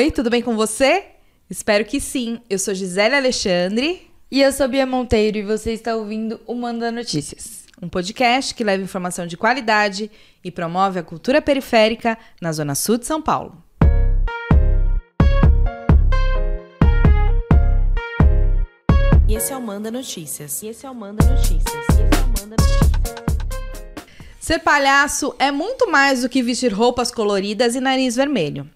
[0.00, 1.04] Oi, tudo bem com você?
[1.50, 2.40] Espero que sim.
[2.48, 4.10] Eu sou Gisele Alexandre.
[4.30, 7.66] E eu sou Bia Monteiro e você está ouvindo o Manda Notícias.
[7.82, 10.10] Um podcast que leva informação de qualidade
[10.42, 13.62] e promove a cultura periférica na Zona Sul de São Paulo.
[19.28, 20.62] E esse é o Manda Notícias.
[20.62, 21.74] E esse é o Manda Notícias.
[21.74, 22.90] E esse é o Manda Notícias.
[24.40, 28.66] Ser palhaço é muito mais do que vestir roupas coloridas e nariz vermelho.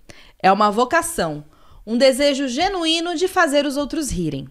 [0.44, 1.42] É uma vocação,
[1.86, 4.46] um desejo genuíno de fazer os outros rirem.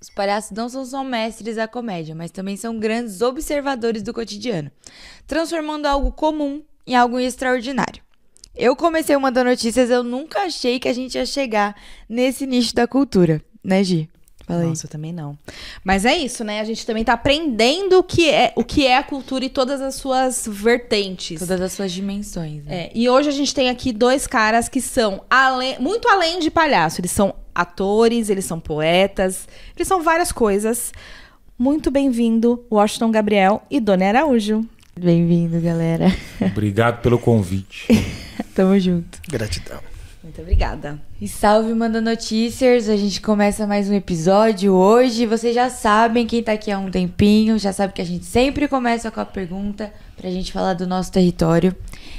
[0.00, 4.70] Os palhaços não são só mestres da comédia, mas também são grandes observadores do cotidiano,
[5.26, 8.00] transformando algo comum em algo extraordinário.
[8.54, 11.74] Eu comecei uma das notícias, eu nunca achei que a gente ia chegar
[12.08, 14.08] nesse nicho da cultura, né, Gi?
[14.46, 15.38] Fala Nossa, eu também não.
[15.82, 16.60] Mas é isso, né?
[16.60, 19.80] A gente também tá aprendendo o que é, o que é a cultura e todas
[19.80, 21.40] as suas vertentes.
[21.40, 22.64] Todas as suas dimensões.
[22.64, 22.84] Né?
[22.84, 26.50] É, e hoje a gente tem aqui dois caras que são além, muito além de
[26.50, 27.00] palhaço.
[27.00, 30.92] Eles são atores, eles são poetas, eles são várias coisas.
[31.58, 34.66] Muito bem-vindo, Washington Gabriel e Dona Araújo.
[34.98, 36.06] Bem-vindo, galera.
[36.40, 37.88] Obrigado pelo convite.
[38.54, 39.18] Tamo junto.
[39.28, 39.93] Gratidão.
[40.34, 41.00] Muito obrigada.
[41.20, 42.88] E salve, Manda Notícias.
[42.88, 45.26] A gente começa mais um episódio hoje.
[45.26, 48.66] Vocês já sabem, quem tá aqui há um tempinho, já sabe que a gente sempre
[48.66, 51.72] começa com a pergunta pra gente falar do nosso território.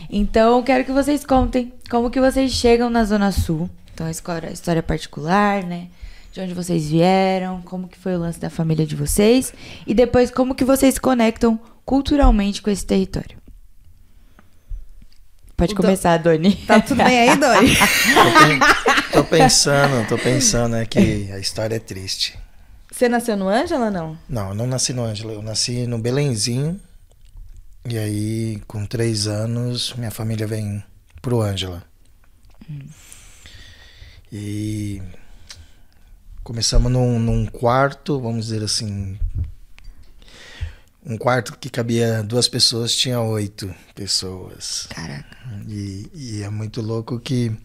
[0.09, 3.69] Então, quero que vocês contem como que vocês chegam na Zona Sul.
[3.94, 5.88] Então, a história, história particular, né?
[6.31, 9.53] De onde vocês vieram, como que foi o lance da família de vocês.
[9.85, 13.44] E depois, como que vocês conectam culturalmente com esse território.
[15.55, 16.29] Pode o começar, do...
[16.29, 16.55] Doni.
[16.67, 17.75] Tá tudo bem aí, Doni?
[19.13, 22.37] tô, pensando, tô pensando, é que a história é triste.
[22.91, 24.17] Você nasceu no Ângela, não?
[24.27, 25.33] Não, eu não nasci no Ângela.
[25.33, 26.79] Eu nasci no Belenzinho.
[27.87, 30.83] E aí, com três anos, minha família vem
[31.21, 31.83] pro Ângela.
[32.69, 32.87] Hum.
[34.31, 35.01] E
[36.43, 39.17] começamos num, num quarto, vamos dizer assim,
[41.05, 44.88] um quarto que cabia duas pessoas tinha oito pessoas.
[44.89, 45.38] Caraca.
[45.67, 47.55] E, e, é muito louco que.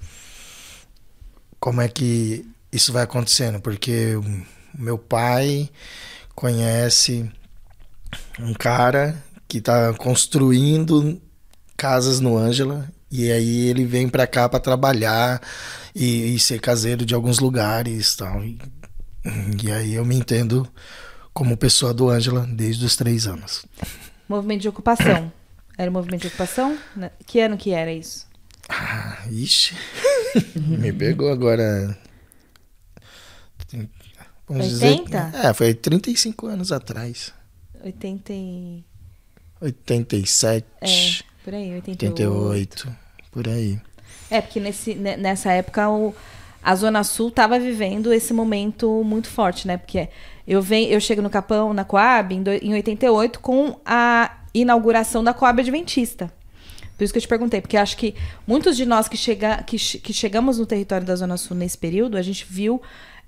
[1.59, 3.61] Como é que isso vai acontecendo?
[3.61, 4.47] Porque o
[4.79, 5.71] meu pai
[6.35, 7.31] conhece
[8.39, 11.21] um cara que está construindo
[11.77, 15.41] casas no Ângela e aí ele vem para cá para trabalhar
[15.95, 18.43] e, e, ser caseiro de alguns lugares tal.
[18.45, 18.59] E,
[19.63, 20.67] e aí eu me entendo
[21.33, 23.65] como pessoa do Ângela desde os três anos.
[24.29, 25.33] Movimento de ocupação.
[25.77, 26.79] Era o movimento de ocupação?
[26.95, 27.11] Né?
[27.27, 28.27] Que ano que era isso?
[28.69, 29.75] Ah, ixi.
[30.55, 31.97] Me pegou agora.
[34.47, 35.21] Vamos 80?
[35.25, 35.47] dizer.
[35.47, 37.33] É, foi 35 anos atrás.
[37.83, 38.85] 80 e...
[39.61, 40.67] 87.
[40.81, 40.87] É,
[41.45, 42.23] por aí, 88.
[42.23, 42.97] 88.
[43.31, 43.81] Por aí.
[44.31, 46.15] É, porque nesse, nessa época o,
[46.63, 49.77] a Zona Sul estava vivendo esse momento muito forte, né?
[49.77, 50.09] Porque
[50.51, 55.23] eu, venho, eu chego no Capão, na Coab, em, do, em 88, com a inauguração
[55.23, 56.29] da Coab Adventista.
[56.99, 59.77] Por isso que eu te perguntei, porque acho que muitos de nós que, chega, que,
[59.77, 62.83] que chegamos no território da Zona Sul nesse período, a gente viu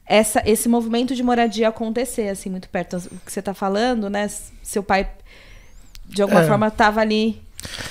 [0.04, 2.96] essa, esse movimento de moradia acontecer, assim, muito perto.
[2.96, 4.28] O que você está falando, né?
[4.60, 5.08] Seu pai,
[6.04, 6.46] de alguma é.
[6.48, 7.40] forma, estava ali.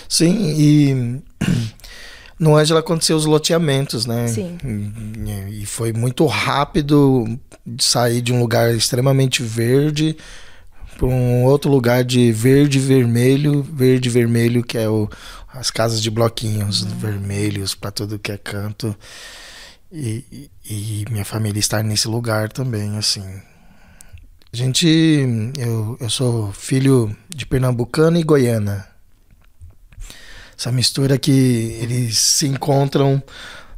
[0.09, 1.21] Sim, e
[2.41, 4.27] no Ângela aconteceu os loteamentos, né?
[4.27, 4.57] Sim.
[5.51, 7.39] E, foi muito rápido
[7.79, 10.17] sair de um lugar extremamente verde
[10.97, 15.07] para um outro lugar de verde vermelho, verde vermelho que é o,
[15.53, 16.97] as casas de bloquinhos uhum.
[16.97, 18.95] vermelhos para tudo que é canto.
[19.91, 23.23] E, e, minha família estar nesse lugar também, assim.
[24.51, 24.87] A gente,
[25.59, 28.90] eu, eu sou filho de pernambucana e goiana.
[30.61, 33.19] Essa mistura que eles se encontram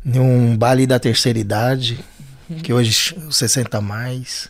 [0.05, 1.97] em um baile da terceira idade,
[2.49, 2.57] uhum.
[2.57, 4.49] que hoje 60 mais.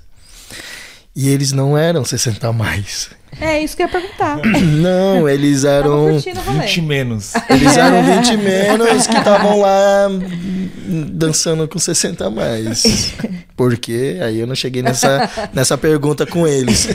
[1.16, 3.12] E eles não eram 60 mais.
[3.40, 4.38] É isso que eu ia perguntar.
[4.82, 7.34] Não, eles eram 20 menos.
[7.48, 10.08] Eles eram 20 menos que estavam lá
[11.12, 13.14] dançando com 60 mais.
[13.56, 16.88] Porque aí eu não cheguei nessa, nessa pergunta com eles.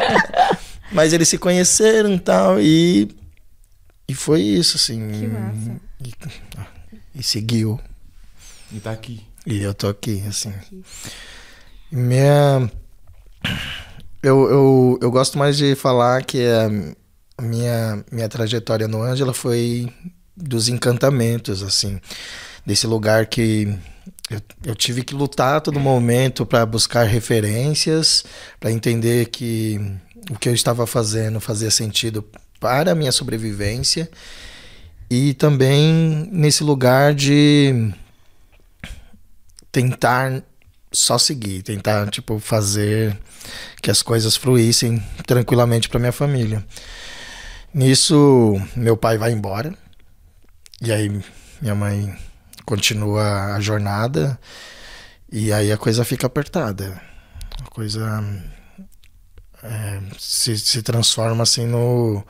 [0.92, 3.08] Mas eles se conheceram tal, e
[4.12, 5.10] e foi isso, assim.
[5.10, 5.80] Que massa.
[6.04, 7.80] E, e seguiu.
[8.70, 9.26] E tá aqui.
[9.46, 10.50] E eu tô aqui, assim.
[10.50, 10.84] Aqui.
[11.90, 12.70] Minha.
[14.22, 16.44] Eu, eu, eu gosto mais de falar que
[17.38, 19.90] a minha, minha trajetória no Ângela foi
[20.36, 21.98] dos encantamentos, assim.
[22.66, 23.74] Desse lugar que
[24.28, 28.26] eu, eu tive que lutar a todo momento para buscar referências,
[28.60, 29.80] para entender que
[30.30, 32.22] o que eu estava fazendo fazia sentido
[32.62, 34.08] para a minha sobrevivência
[35.10, 37.92] e também nesse lugar de
[39.72, 40.44] tentar
[40.92, 43.18] só seguir, tentar tipo fazer
[43.82, 46.64] que as coisas fluíssem tranquilamente para minha família.
[47.74, 49.74] Nisso, meu pai vai embora.
[50.80, 51.20] E aí
[51.60, 52.16] minha mãe
[52.64, 54.38] continua a jornada
[55.32, 57.00] e aí a coisa fica apertada.
[57.60, 58.22] A coisa
[59.62, 62.24] é, se, se transforma assim no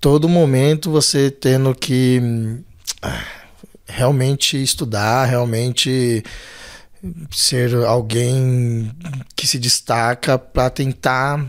[0.00, 2.20] todo momento você tendo que
[3.02, 3.24] ah,
[3.86, 6.22] realmente estudar, realmente
[7.30, 8.90] ser alguém
[9.36, 11.46] que se destaca para tentar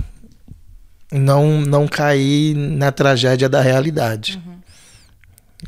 [1.12, 4.42] não não cair na tragédia da realidade.
[4.46, 4.56] Uhum.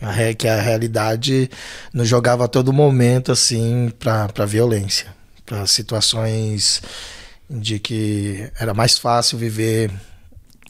[0.01, 1.49] A, que a realidade
[1.91, 5.07] nos jogava a todo momento assim para violência,
[5.45, 6.81] para situações
[7.49, 9.91] de que era mais fácil viver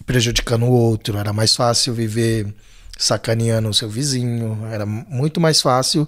[0.06, 2.54] prejudicando o outro, era mais fácil viver
[2.98, 6.08] sacaneando o seu vizinho, era muito mais fácil.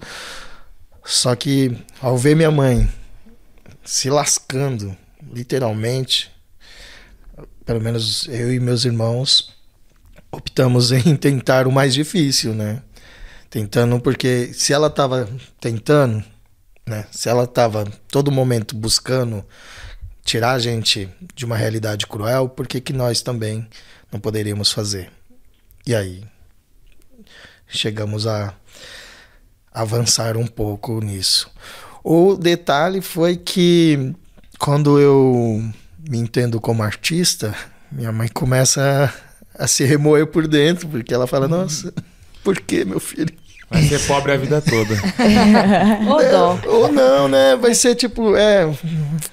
[1.04, 2.89] Só que ao ver minha mãe
[3.83, 4.95] se lascando,
[5.33, 6.31] literalmente,
[7.66, 9.56] pelo menos eu e meus irmãos
[10.31, 12.81] optamos em tentar o mais difícil, né?
[13.50, 15.27] Tentando porque se ela estava
[15.60, 16.24] tentando,
[16.86, 17.06] né?
[17.12, 19.44] Se ela estava todo momento buscando
[20.29, 23.67] tirar a gente de uma realidade cruel, por que, que nós também
[24.11, 25.09] não poderíamos fazer?
[25.87, 26.23] E aí
[27.67, 28.53] chegamos a
[29.73, 31.51] avançar um pouco nisso.
[32.03, 34.13] O detalhe foi que
[34.59, 35.67] quando eu
[36.07, 37.55] me entendo como artista,
[37.91, 39.11] minha mãe começa
[39.57, 41.91] a, a se remoer por dentro, porque ela fala: Nossa,
[42.43, 43.33] por que, meu filho?
[43.69, 44.95] Vai ser pobre a vida toda.
[46.10, 46.60] ou dó.
[46.63, 47.56] É, ou não, né?
[47.56, 48.68] Vai ser tipo, é.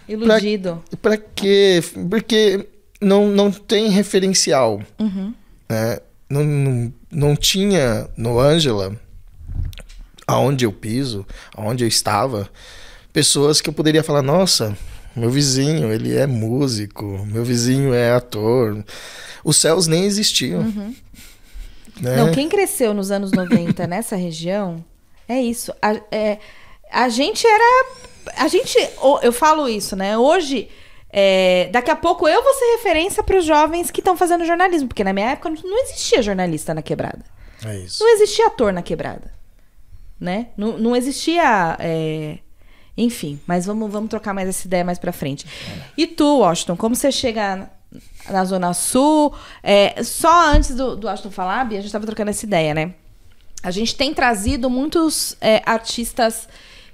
[0.08, 0.82] Iludido.
[1.00, 1.82] Pra, pra quê?
[2.10, 2.66] Porque
[3.00, 4.82] não, não tem referencial.
[4.98, 5.32] Uhum.
[5.68, 5.98] Né?
[6.28, 8.96] Não, não, não tinha no Ângela,
[10.26, 11.24] aonde eu piso,
[11.54, 12.48] aonde eu estava,
[13.12, 14.76] pessoas que eu poderia falar: nossa,
[15.14, 18.84] meu vizinho, ele é músico, meu vizinho é ator.
[19.42, 20.60] Os céus nem existiam.
[20.60, 20.94] Uhum.
[22.00, 22.16] Né?
[22.16, 24.84] Não, quem cresceu nos anos 90 nessa região,
[25.28, 25.72] é isso.
[25.80, 26.38] A, é,
[26.90, 27.86] a gente era.
[28.36, 28.76] A gente.
[29.22, 30.16] Eu falo isso, né?
[30.16, 30.68] Hoje.
[31.18, 34.88] É, daqui a pouco eu vou ser referência para os jovens que estão fazendo jornalismo,
[34.88, 37.24] porque na minha época não existia jornalista na quebrada.
[37.64, 38.02] É isso.
[38.02, 39.32] Não existia ator na quebrada.
[40.20, 40.48] Né?
[40.56, 41.76] Não, não existia.
[41.78, 42.38] É...
[42.98, 45.46] Enfim, mas vamos, vamos trocar mais essa ideia mais para frente.
[45.46, 45.82] É.
[45.96, 47.70] E tu, Washington, como você chega
[48.30, 49.34] na Zona Sul.
[49.62, 52.94] É, só antes do, do Aston falar, Bia, a gente estava trocando essa ideia, né?
[53.62, 56.48] A gente tem trazido muitos é, artistas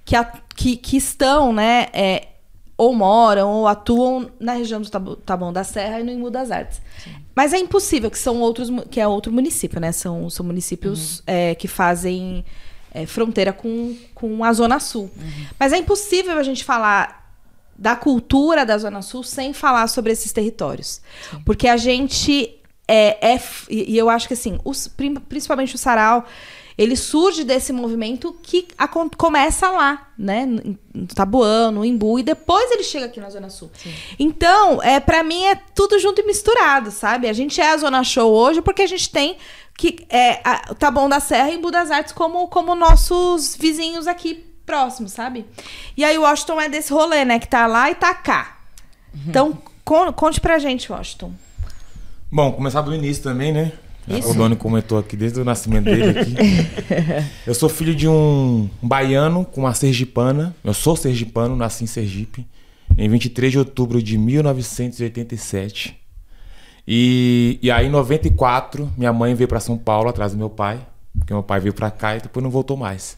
[0.05, 1.89] que, a, que, que, estão, né?
[1.93, 2.29] É,
[2.77, 6.81] ou moram ou atuam na região do Taboão da Serra e no Imbu das Artes.
[7.03, 7.11] Sim.
[7.35, 9.93] Mas é impossível que são outros que é outro município, né?
[9.93, 11.25] São, são municípios uhum.
[11.27, 12.45] é, que fazem
[12.93, 15.11] é, fronteira com, com a Zona Sul.
[15.17, 15.47] Uhum.
[15.59, 17.22] Mas é impossível a gente falar
[17.77, 21.01] da cultura da Zona Sul sem falar sobre esses territórios.
[21.31, 21.43] Sim.
[21.45, 23.41] Porque a gente é, é,
[23.71, 24.89] E eu acho que assim, os,
[25.29, 26.25] principalmente o sarau,
[26.77, 30.47] ele surge desse movimento que a, começa lá, né?
[30.47, 33.71] No Tabuão, no Imbu, e depois ele chega aqui na Zona Sul.
[33.75, 33.95] Sim.
[34.19, 37.29] Então, é, para mim é tudo junto e misturado, sabe?
[37.29, 39.37] A gente é a Zona Show hoje porque a gente tem
[39.77, 44.07] que é, a, o Taboão da Serra e Imbu das Artes como, como nossos vizinhos
[44.07, 45.45] aqui próximo, sabe?
[45.97, 47.39] E aí o Washington é desse rolê, né?
[47.39, 48.59] Que tá lá e tá cá.
[49.27, 51.33] Então, con conte pra gente, Washington.
[52.31, 53.73] Bom, começar do início também, né?
[54.09, 54.31] Isso.
[54.31, 56.35] O Doni comentou aqui desde o nascimento dele aqui.
[57.47, 60.55] eu sou filho de um baiano com uma sergipana.
[60.65, 62.47] Eu sou sergipano, nasci em Sergipe.
[62.97, 65.97] Em 23 de outubro de 1987.
[66.87, 70.81] E, e aí, em 94, minha mãe veio para São Paulo atrás do meu pai.
[71.17, 73.17] Porque meu pai veio para cá e depois não voltou mais.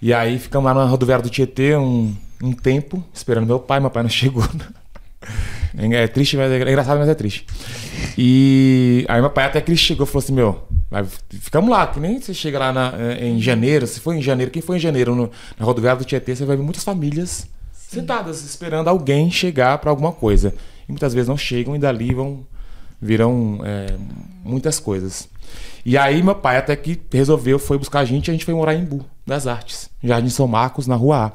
[0.00, 3.80] E aí ficamos lá na rodoviária do Tietê um, um tempo, esperando meu pai.
[3.80, 4.44] Meu pai não chegou.
[5.76, 7.46] É triste, mas é engraçado, mas é triste.
[8.16, 10.66] E aí meu pai até que ele chegou e falou assim, meu,
[11.40, 14.50] ficamos lá, que nem você chega lá na, eh, em janeiro, se foi em janeiro,
[14.50, 18.00] quem foi em janeiro no, na rodoviária do Tietê, você vai ver muitas famílias Sim.
[18.00, 20.54] sentadas, esperando alguém chegar para alguma coisa.
[20.88, 22.46] E muitas vezes não chegam e dali vão,
[23.00, 23.94] virão é,
[24.42, 25.28] muitas coisas.
[25.84, 28.54] E aí meu pai até que resolveu, foi buscar a gente e a gente foi
[28.54, 31.32] morar em Bu, das Artes, Jardim São Marcos, na rua A.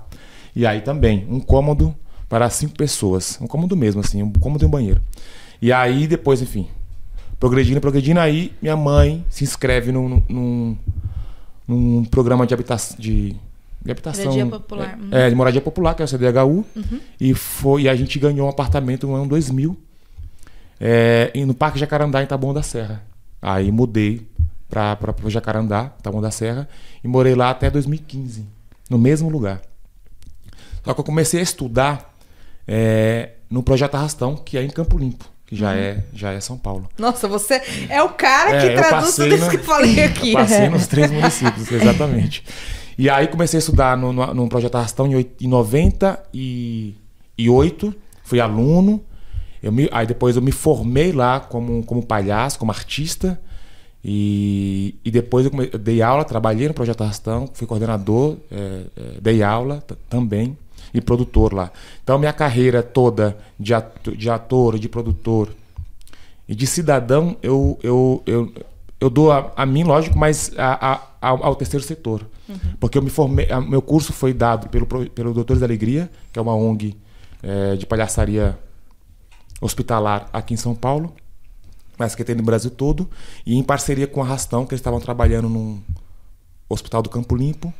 [0.55, 1.95] E aí também, um cômodo
[2.27, 3.37] para cinco pessoas.
[3.39, 5.01] Um cômodo mesmo, assim, um cômodo e um banheiro.
[5.61, 6.67] E aí depois, enfim,
[7.39, 10.77] progredindo, progredindo, aí minha mãe se inscreve num, num,
[11.67, 12.97] num programa de habitação.
[12.99, 13.35] De,
[13.81, 14.25] de habitação.
[14.25, 14.89] Moradia popular.
[14.89, 15.09] É, uhum.
[15.11, 16.65] é, de moradia popular, que é o CDHU.
[16.75, 16.99] Uhum.
[17.19, 19.77] E, foi, e a gente ganhou um apartamento no ano 2000,
[20.79, 23.03] é, no Parque Jacarandá, em Taboão da Serra.
[23.41, 24.25] Aí mudei
[24.73, 26.67] para o Jacarandá, Taboão da Serra,
[27.03, 28.45] e morei lá até 2015,
[28.89, 29.61] no mesmo lugar.
[30.83, 32.13] Só que eu comecei a estudar
[32.67, 36.57] é, no Projeto Arrastão, que é em Campo Limpo, que já, é, já é São
[36.57, 36.89] Paulo.
[36.97, 40.03] Nossa, você é o cara É, que eu traduz tudo isso no- que eu falei
[40.03, 40.33] aqui.
[40.33, 42.43] Eu passei nos três municípios, exatamente.
[42.97, 49.03] E aí comecei a estudar no, no, no Projeto Arrastão em, em 98, fui aluno.
[49.61, 53.39] Eu me, aí depois eu me formei lá como, como palhaço, como artista.
[54.05, 58.81] E, e depois eu, come- eu dei aula, trabalhei no Projeto Arrastão, fui coordenador, é,
[58.97, 60.57] é, dei aula também
[60.93, 61.71] e produtor lá.
[62.03, 65.49] Então minha carreira toda de ator, de, ator, de produtor
[66.47, 68.53] e de cidadão, eu, eu, eu,
[68.99, 72.25] eu dou a, a mim, lógico, mas a, a- ao, ao terceiro setor.
[72.81, 76.37] Porque eu me formei, a- meu curso foi dado pelo, pelo Doutores da Alegria, que
[76.37, 76.93] é uma ONG
[77.41, 78.59] eh, de palhaçaria
[79.61, 81.13] hospitalar aqui em São Paulo,
[82.13, 83.09] que tem no Brasil todo,
[83.45, 85.81] e em parceria com a Rastão, que eles estavam trabalhando num
[86.69, 87.73] hospital do Campo Limpo,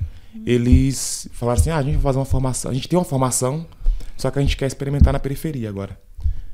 [0.46, 3.65] eles falaram assim: ah, a gente vai fazer uma formação, a gente tem uma formação,
[4.18, 6.00] só que a gente quer experimentar na periferia agora.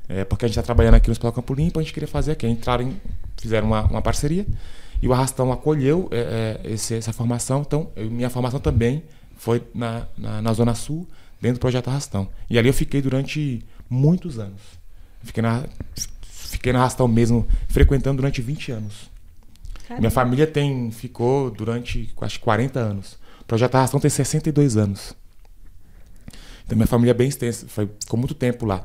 [0.08, 2.32] É, porque a gente está trabalhando aqui no Hospital Campo Limpo, a gente queria fazer
[2.32, 2.46] aqui.
[2.46, 2.92] Entraram,
[3.40, 4.44] fizeram uma, uma parceria
[5.00, 7.60] e o Arrastão acolheu é, é, esse- essa formação.
[7.60, 9.04] Então, eu- minha formação também
[9.36, 11.06] foi na, na, na Zona Sul,
[11.40, 12.28] dentro do projeto Arrastão.
[12.50, 14.60] E ali eu fiquei durante muitos anos.
[15.22, 15.64] Fiquei na,
[16.60, 19.10] fiquei na Arrastão mesmo, frequentando durante 20 anos.
[19.98, 23.14] Minha família tem, ficou durante quase 40 anos.
[23.40, 25.16] O projeto Arrastão tem 62 anos.
[26.64, 28.84] Então minha família é bem extensa, foi, ficou muito tempo lá.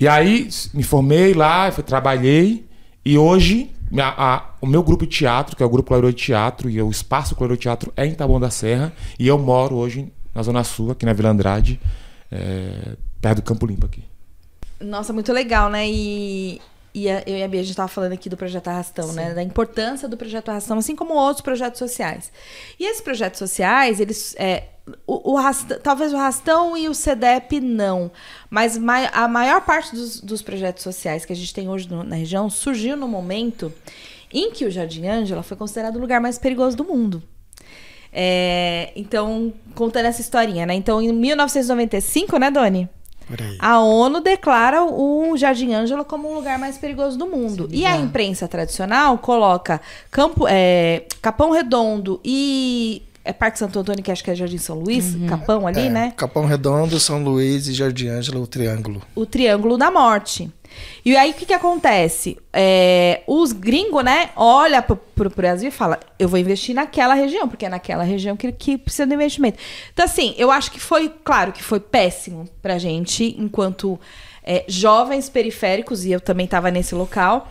[0.00, 2.64] E aí me formei lá, fui, trabalhei
[3.04, 6.16] e hoje minha- a- o meu grupo de teatro, que é o grupo Clareou de
[6.22, 9.74] Teatro e o espaço Clareou de Teatro é em Taboão da Serra e eu moro
[9.76, 11.78] hoje na Zona Sul, aqui na Vila Andrade,
[12.30, 14.02] é, perto do Campo Limpo aqui.
[14.80, 15.86] Nossa, muito legal, né?
[15.86, 16.58] E,
[16.94, 19.32] e a- eu e a Bia, a gente tava falando aqui do Projeto Arrastão, né?
[19.34, 22.30] Da importância do Projeto Arrastão, assim como outros projetos sociais.
[22.78, 24.34] E esses projetos sociais, eles...
[24.38, 24.64] É,
[25.06, 28.10] o, o Arrastão- talvez o Arrastão e o CEDEP não,
[28.50, 32.02] mas mai- a maior parte dos, dos projetos sociais que a gente tem hoje no-
[32.02, 33.72] na região surgiu no momento
[34.32, 37.22] em que o Jardim Ângela foi considerado o lugar mais perigoso do mundo.
[38.12, 40.74] É, então, contando essa historinha, né?
[40.74, 42.88] Então, em 1995, né, Doni?
[43.58, 47.68] A ONU declara o Jardim Ângela como o lugar mais perigoso do mundo.
[47.70, 54.10] e a imprensa tradicional coloca Campo, é, Capão Redondo e é Parque Santo Antônio, que
[54.10, 56.12] acho que é Jardim São Luís, Capão ali, É, né?
[56.16, 59.00] Capão Redondo, São Luís e Jardim Ângela, o Triângulo.
[59.14, 60.50] o Triângulo da Morte.
[61.04, 62.38] E aí, o que que acontece?
[62.52, 67.48] É, os gringos, né, olha pro, pro Brasil e fala, eu vou investir naquela região,
[67.48, 69.58] porque é naquela região que, que precisa de investimento.
[69.92, 73.98] Então, assim, eu acho que foi, claro, que foi péssimo pra gente, enquanto
[74.44, 77.48] é, jovens periféricos, e eu também estava nesse local,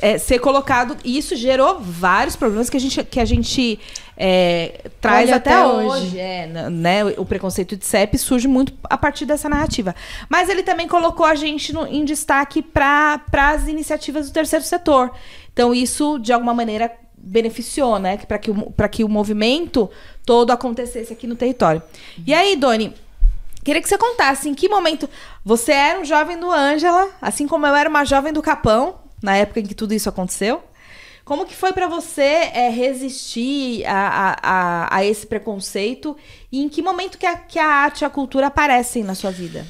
[0.00, 3.80] é, ser colocado, e isso gerou vários problemas que a gente, que a gente
[4.16, 6.06] é, traz até, até hoje.
[6.06, 6.18] hoje.
[6.18, 9.94] É, né, o preconceito de CEP surge muito a partir dessa narrativa.
[10.28, 15.10] Mas ele também colocou a gente no- em destaque para as iniciativas do terceiro setor.
[15.52, 18.18] Então, isso, de alguma maneira, beneficiou, né?
[18.18, 19.90] Para que, o que o movimento
[20.24, 21.82] todo acontecesse aqui no território.
[22.26, 22.94] E aí, Doni,
[23.64, 25.08] queria que você contasse em que momento
[25.44, 29.34] você era um jovem do Ângela, assim como eu era uma jovem do Capão, na
[29.36, 30.62] época em que tudo isso aconteceu.
[31.24, 36.14] Como que foi para você é, resistir a, a, a, esse preconceito
[36.52, 39.30] e em que momento que a, que a arte e a cultura aparecem na sua
[39.30, 39.66] vida?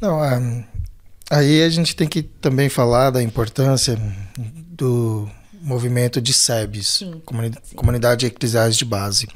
[0.00, 0.40] Não, ah,
[1.30, 3.98] aí a gente tem que também falar da importância
[4.38, 5.28] do
[5.60, 7.76] movimento de SEBs, Sim, comuni sim.
[7.76, 9.28] Comunidade Eclesiais de Base,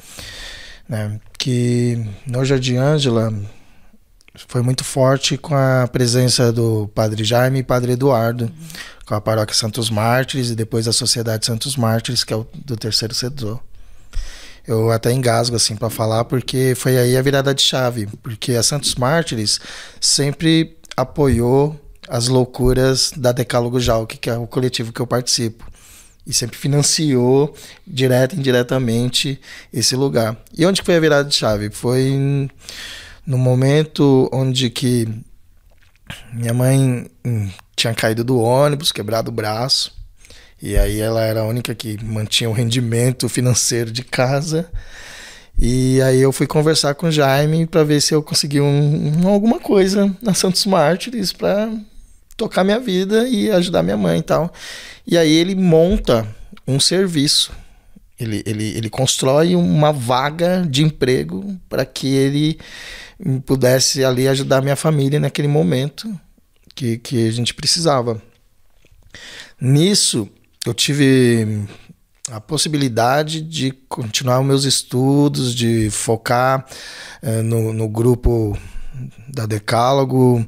[0.88, 1.20] né?
[1.36, 3.30] que no Jardim Ângela
[4.48, 8.50] foi muito forte com a presença do Padre Jaime e Padre Eduardo,
[9.06, 12.76] com a Paróquia Santos Mártires e depois a Sociedade Santos Mártires, que é o do
[12.76, 13.60] terceiro setor.
[14.66, 18.62] Eu até engasgo assim para falar porque foi aí a virada de chave, porque a
[18.62, 19.60] Santos Mártires
[20.00, 25.70] sempre apoiou as loucuras da Decálogo Jalc, que é o coletivo que eu participo.
[26.24, 27.52] E sempre financiou,
[27.84, 29.40] direta e indiretamente,
[29.72, 30.36] esse lugar.
[30.56, 31.68] E onde foi a virada de chave?
[31.68, 32.48] Foi em-
[33.26, 35.08] no momento onde que
[36.32, 39.92] minha mãe hum, tinha caído do ônibus, quebrado o braço.
[40.60, 44.70] E aí ela era a única que mantinha o rendimento financeiro de casa.
[45.58, 49.28] E aí eu fui conversar com o Jaime para ver se eu conseguia um- um-
[49.28, 51.70] alguma coisa na Santos Mártires para
[52.36, 54.52] tocar minha vida e ajudar minha mãe e tal.
[55.06, 56.26] E aí ele monta
[56.66, 57.52] um serviço.
[58.22, 62.58] Ele, ele, ele constrói uma vaga de emprego para que ele
[63.44, 66.08] pudesse ali ajudar minha família naquele momento
[66.74, 68.22] que, que a gente precisava.
[69.60, 70.28] Nisso,
[70.64, 71.66] eu tive
[72.30, 76.64] a possibilidade de continuar os meus estudos, de focar
[77.20, 78.56] eh, no, no grupo
[79.28, 80.46] da Decálogo,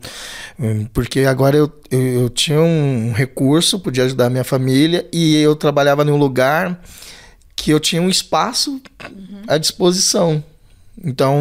[0.59, 5.37] hum, porque agora eu, eu, eu tinha um recurso, podia ajudar a minha família e
[5.37, 6.81] eu trabalhava num lugar
[7.57, 8.81] que eu tinha um espaço
[9.47, 10.43] à disposição.
[11.03, 11.39] Então,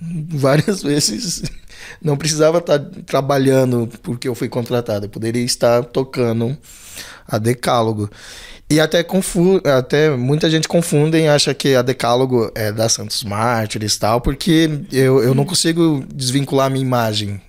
[0.28, 1.42] várias vezes
[2.02, 6.56] não precisava estar trabalhando porque eu fui contratado, eu poderia estar tocando
[7.26, 8.10] a Decálogo.
[8.70, 13.24] E até, confu até muita gente confunde e acha que a Decálogo é da Santos
[13.24, 17.40] Mártires e tal, porque eu, eu não consigo desvincular a minha imagem.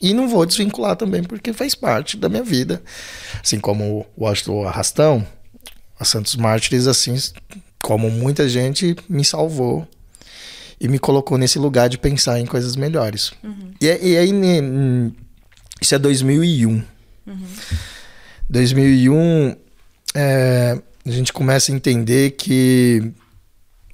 [0.00, 2.80] E não vou desvincular também, porque faz parte da minha vida.
[3.42, 5.26] Assim como o Washington Arrastão,
[6.02, 7.16] a Santos Mártires, assim
[7.82, 9.86] como muita gente, me salvou
[10.80, 13.32] e me colocou nesse lugar de pensar em coisas melhores.
[13.80, 15.12] E, e aí, né,
[15.80, 16.82] isso é 2001.
[18.48, 19.56] 2001,
[20.14, 23.12] é, a gente começa a entender que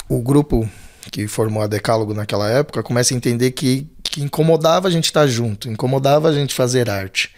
[0.09, 0.69] o grupo
[1.11, 5.27] que formou a Decálogo naquela época começa a entender que, que incomodava a gente estar
[5.27, 7.35] junto, incomodava a gente fazer arte.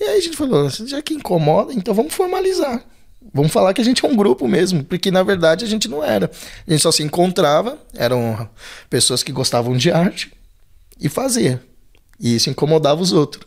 [0.00, 2.84] E aí a gente falou, já que incomoda, então vamos formalizar.
[3.34, 6.02] Vamos falar que a gente é um grupo mesmo, porque na verdade a gente não
[6.02, 6.30] era.
[6.66, 8.48] A gente só se encontrava, eram
[8.88, 10.32] pessoas que gostavam de arte
[11.00, 11.60] e fazia.
[12.18, 13.46] E isso incomodava os outros.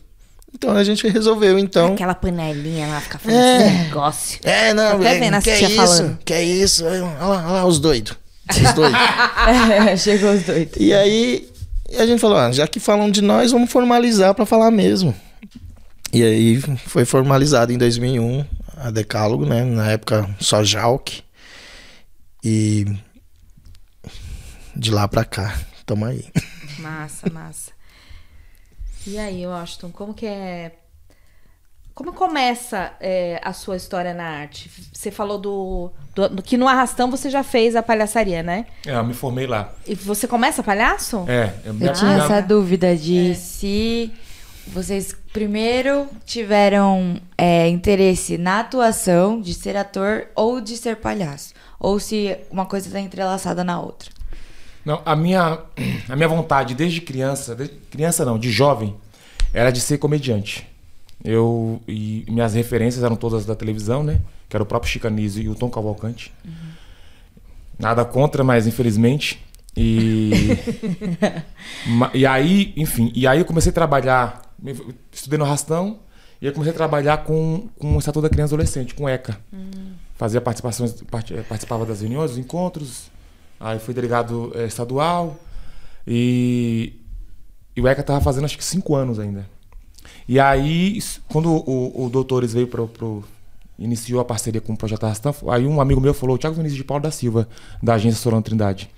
[0.54, 1.94] Então a gente resolveu, então.
[1.94, 3.66] Aquela panelinha lá, ficar falando É.
[3.66, 4.38] esse negócio.
[4.44, 6.18] É, não, Tô até é, vendo as que é isso, falando.
[6.24, 6.84] que é isso.
[6.84, 8.14] Olha lá, olha lá os doidos.
[8.50, 8.98] Esses doidos.
[9.88, 10.74] É, chegou os doidos.
[10.78, 11.48] E aí
[11.98, 15.14] a gente falou, ah, já que falam de nós, vamos formalizar pra falar mesmo.
[16.12, 18.44] E aí foi formalizado em 2001
[18.82, 19.64] a Decálogo, né?
[19.64, 21.22] Na época só Jalk.
[22.44, 22.84] E
[24.74, 26.24] de lá pra cá, tamo aí.
[26.78, 27.70] Massa, massa.
[29.06, 30.72] E aí, Washington, como que é.
[31.94, 34.70] Como começa é, a sua história na arte?
[34.94, 38.64] Você falou do, do- do que no Arrastão você já fez a palhaçaria, né?
[38.86, 39.72] É, eu me formei lá.
[39.86, 41.24] E você começa palhaço?
[41.28, 44.10] É, eu me Eu tinha minha- essa dúvida de se
[44.66, 51.54] vocês primeiro tiveram é, interesse na atuação, de ser ator ou de ser palhaço.
[51.78, 54.10] Ou se uma coisa está entrelaçada na outra.
[54.84, 55.58] Não, a minha,
[56.08, 58.94] a minha vontade desde criança, de- criança não, de jovem,
[59.52, 60.66] era de ser comediante.
[61.24, 64.20] Eu e minhas referências eram todas da televisão, né?
[64.48, 66.32] Que era o próprio Chicanísio e o Tom Cavalcante.
[67.78, 69.40] Nada contra, mas infelizmente.
[69.76, 70.30] E
[72.12, 74.51] e aí, enfim, e aí eu comecei a trabalhar,
[75.12, 75.98] estudei no Rastão
[76.40, 79.38] e eu comecei a trabalhar com com o Estatuto da Criança e Adolescente, com ECA.
[80.16, 83.10] Fazia participações, part- eh, participava das reuniões, dos encontros,
[83.58, 85.36] Aí fui delegado eh, estadual
[86.06, 86.92] e,
[87.76, 89.48] e o ECA tava fazendo acho que cinco anos ainda.
[90.28, 90.98] E aí,
[91.28, 93.24] quando o, o Doutores veio pro, pro-
[93.78, 96.84] iniciou a parceria com o Projeto Arrastão, aí um amigo meu falou, Thiago Vinícius de
[96.84, 97.48] Paulo da Silva,
[97.82, 98.90] da agência Solano Trindade,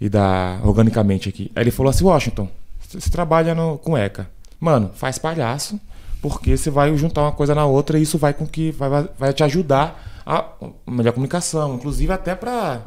[0.00, 1.50] e da Organicamente aqui.
[1.56, 2.48] Aí ele falou assim, Washington,
[2.80, 4.30] você você trabalha no, com ECA.
[4.60, 5.80] Mano, faz palhaço,
[6.20, 9.32] porque você vai juntar uma coisa na outra e isso vai com que vai, vai-
[9.32, 10.44] te ajudar a
[10.86, 12.82] melhor comunicação, inclusive até para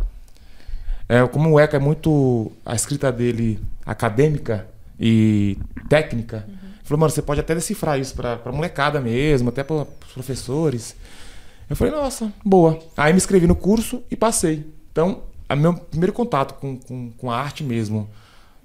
[1.08, 2.52] é, como o ECA é muito.
[2.66, 4.68] A escrita dele acadêmica
[5.00, 5.58] e
[5.90, 6.48] técnica.
[6.84, 10.96] Falou, mano, você pode até decifrar isso pra, pra molecada mesmo, até para os professores.
[11.70, 12.80] Eu falei, nossa, boa.
[12.98, 14.66] Aí me inscrevi no curso e passei.
[14.92, 18.10] Então, o meu primeiro contato com, com, com a arte mesmo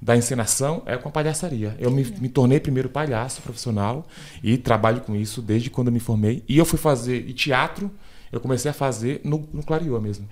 [0.01, 1.75] da encenação é com a palhaçaria.
[1.79, 4.07] Eu me, me tornei primeiro palhaço profissional
[4.43, 6.45] e trabalho com isso desde quando eu me formei.
[6.49, 7.91] E eu fui fazer e teatro,
[8.31, 10.29] eu comecei a fazer no, no Clariô mesmo.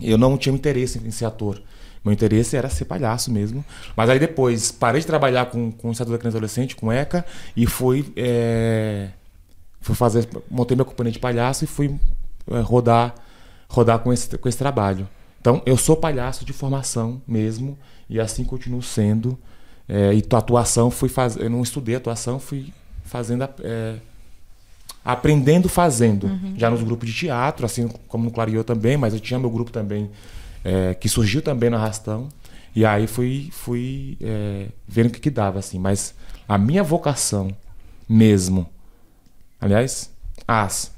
[0.00, 1.62] Eu não tinha interesse em ser ator.
[2.04, 3.64] Meu interesse era ser palhaço mesmo.
[3.96, 6.92] Mas aí depois parei de trabalhar com, com o Estatuto da Criança e Adolescente, com
[6.92, 7.24] ECA,
[7.56, 9.08] e fui, é,
[9.80, 10.28] fui fazer.
[10.50, 11.98] Montei minha companhia de palhaço e fui
[12.50, 13.14] é, rodar,
[13.68, 15.08] rodar com, esse, com esse trabalho.
[15.40, 17.78] Então, eu sou palhaço de formação mesmo,
[18.08, 19.38] e assim continuo sendo.
[19.88, 21.42] É, e tua atuação fui fazer.
[21.42, 22.72] Eu não estudei atuação, fui
[23.04, 23.44] fazendo.
[23.62, 23.96] é,
[25.04, 26.30] aprendendo fazendo.
[26.56, 29.70] Já nos grupos de teatro, assim como no Clariô também, mas eu tinha meu grupo
[29.70, 30.10] também,
[30.64, 32.28] é, que surgiu também no Arrastão.
[32.74, 35.78] E aí fui, fui é, vendo o que, que dava, assim.
[35.78, 36.14] Mas
[36.48, 37.54] a minha vocação
[38.08, 38.66] mesmo,
[39.60, 40.10] aliás,
[40.48, 40.92] as,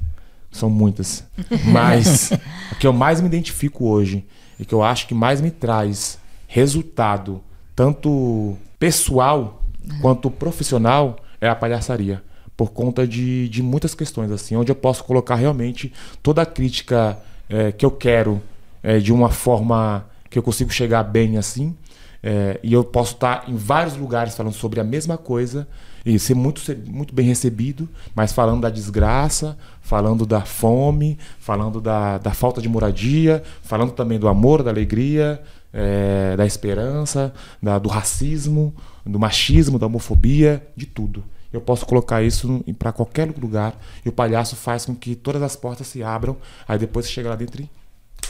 [0.51, 1.25] são muitas,
[1.71, 4.25] mas a que eu mais me identifico hoje
[4.59, 6.19] e que eu acho que mais me traz
[6.57, 7.43] resultado,
[7.75, 9.63] tanto pessoal
[10.01, 12.23] quanto profissional, é a palhaçaria.
[12.57, 15.93] Por conta de, de muitas questões, assim, onde eu posso colocar realmente
[16.23, 17.19] toda a crítica
[17.51, 18.41] eh, que eu quero
[18.83, 21.77] eh, de uma forma que eu consigo chegar bem assim.
[22.23, 25.69] eh, e eu posso estar em vários lugares falando sobre a mesma coisa
[26.07, 31.81] e ser muito, ser muito bem recebido, mas falando da desgraça, falando da fome, falando
[31.81, 35.43] da, da falta de moradia, falando também do amor, da alegria,
[35.79, 41.23] é, da esperança, da- do racismo, do machismo, da homofobia, de tudo.
[41.53, 45.55] Eu posso colocar isso para qualquer lugar e o palhaço faz com que todas as
[45.55, 46.37] portas se abram,
[46.67, 47.69] aí depois você chega lá dentro e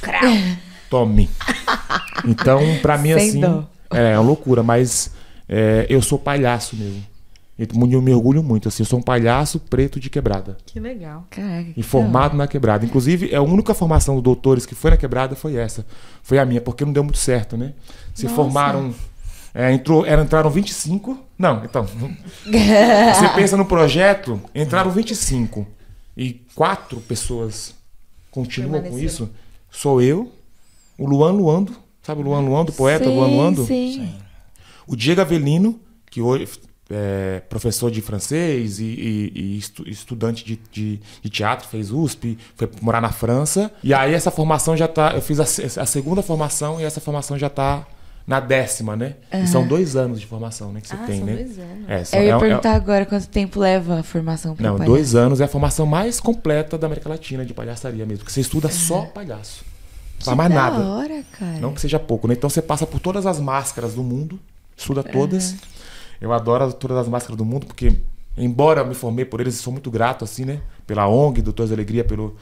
[0.90, 1.30] tome.
[2.24, 3.64] Então, pra mim, Sem assim, dó.
[3.90, 5.12] é uma loucura, mas
[5.48, 7.04] é, eu sou palhaço mesmo.
[7.58, 10.58] E eu me orgulho muito, assim, eu sou um palhaço preto de quebrada.
[10.66, 11.26] Que legal.
[11.30, 11.72] Caraca.
[11.74, 12.84] E formado na quebrada.
[12.84, 15.86] Inclusive, é a única formação dos doutores que foi na quebrada foi essa.
[16.22, 17.72] Foi a minha, porque não deu muito certo, né?
[18.14, 18.94] Se formaram.
[19.54, 21.18] é, entrou, era, entraram 25.
[21.38, 21.86] Não, então.
[22.44, 25.66] Você pensa no projeto, entraram 25.
[26.14, 27.74] E quatro pessoas
[28.30, 29.30] continuam com isso.
[29.70, 30.30] Sou eu,
[30.98, 33.64] o Luan Luando, sabe o Luan Luando, poeta sim, Luan Luando?
[33.64, 34.14] Sim.
[34.86, 36.48] O Diego Avelino, que hoje
[36.90, 42.38] é professor de francês e, e- e estu- estudante de, de- de teatro, fez USP,
[42.54, 43.70] foi morar na França.
[43.82, 45.12] E aí essa formação já tá.
[45.14, 45.44] Eu fiz a,
[45.82, 47.84] a segunda formação e essa formação já tá
[48.26, 49.14] na décima, né?
[49.32, 50.80] E são dois anos de formação, né?
[50.80, 51.34] Que você Ah, tem, são né?
[51.36, 51.84] dois anos.
[51.88, 54.76] É, são- Eu ia é- é- perguntar agora quanto tempo leva a formação pra não,
[54.78, 54.90] palhaço.
[54.92, 58.18] dois anos é a formação mais completa da América Latina de palhaçaria mesmo.
[58.24, 59.64] Porque você estuda só palhaço.
[59.64, 60.84] Não Que faz mais da nada.
[60.84, 61.58] hora, cara.
[61.60, 62.34] Não que seja pouco, né?
[62.34, 64.40] Então você passa por todas as máscaras do mundo,
[64.76, 65.54] estuda todas.
[66.20, 67.92] Eu adoro todas as máscaras do mundo, porque,
[68.36, 70.60] embora eu me formei por eles, sou muito grato, assim, né?
[70.86, 72.36] Pela ONG, Doutores da Alegria, pelo,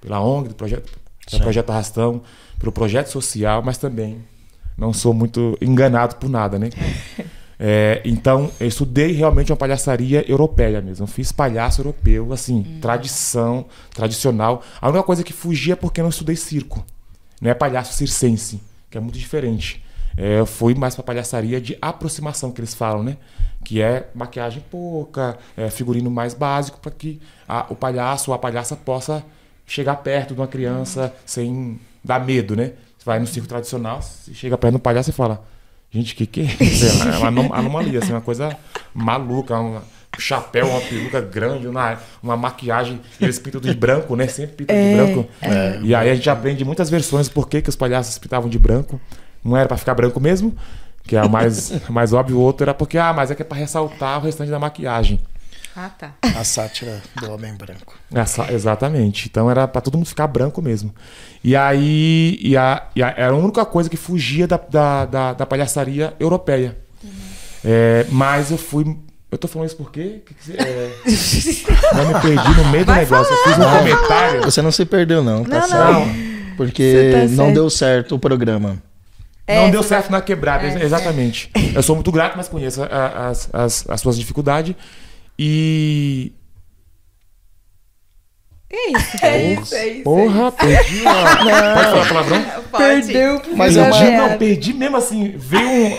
[0.00, 0.92] pela ONG, do projeto,
[1.30, 2.22] do projeto Arrastão,
[2.58, 4.22] pelo projeto social, mas também
[4.76, 6.70] não sou muito enganado por nada, né?
[7.56, 11.04] É, então, eu estudei realmente uma palhaçaria europeia mesmo.
[11.04, 14.60] Eu fiz palhaço europeu, assim, tradição, tradicional.
[14.80, 16.84] A única coisa que fugia é porque eu não estudei circo.
[17.40, 18.60] Não é palhaço circense,
[18.90, 19.83] que é muito diferente.
[20.16, 23.16] É, eu fui mais pra palhaçaria de aproximação, que eles falam, né?
[23.64, 28.38] Que é maquiagem pouca, é, figurino mais básico, para que a- o palhaço ou a
[28.38, 29.24] palhaça possa
[29.66, 32.72] chegar perto de uma criança sem dar medo, né?
[32.98, 35.44] Você vai no circo tradicional, você chega perto do palhaço e fala:
[35.90, 36.84] Gente, que que é isso?
[36.86, 38.56] É uma anom- anomalia, assim, uma coisa
[38.94, 39.80] maluca, um
[40.18, 44.26] chapéu, uma peruca grande, uma, uma maquiagem, eles pintam de branco, né?
[44.28, 45.28] Sempre pintam de branco.
[45.84, 49.00] E aí a gente aprende muitas versões por que, que os palhaços pintavam de branco.
[49.44, 50.56] Não era pra ficar branco mesmo,
[51.06, 52.36] que é o mais, mais óbvio.
[52.38, 55.20] O outro era porque, ah, mas é que é pra ressaltar o restante da maquiagem.
[55.76, 56.12] Ah, tá.
[56.22, 57.94] A sátira do homem branco.
[58.14, 59.26] Essa- exatamente.
[59.28, 60.94] Então era pra todo mundo ficar branco mesmo.
[61.42, 65.32] E aí e a, e a- era a única coisa que fugia da, da, da,
[65.32, 66.78] da palhaçaria europeia.
[67.64, 68.96] É, mas eu fui.
[69.32, 70.22] Eu tô falando isso por quê?
[70.24, 70.92] Que que você- é,
[72.00, 73.34] eu me perdi no meio do negócio.
[73.34, 74.42] Eu fiz um comentário.
[74.44, 75.92] Você não se perdeu, não, tá Não, certo?
[75.92, 77.54] Não, Porque tá não certo.
[77.54, 78.80] deu certo o programa.
[79.46, 81.50] Não É, deu você certo na quebrada, exatamente.
[81.74, 84.74] Eu sou muito grato, mas conheço as, as, as suas dificuldades.
[85.38, 86.32] E.
[88.76, 89.16] É isso.
[89.24, 90.02] É isso, é isso.
[90.02, 91.02] Porra, perdi.
[91.06, 91.74] ó.
[91.74, 92.44] Pode falar palavrão?
[92.76, 93.42] Perdeu.
[93.54, 94.28] Mas é uma- Perdi, Gabriel.
[94.30, 95.34] não, perdi mesmo assim.
[95.36, 95.98] Veio um.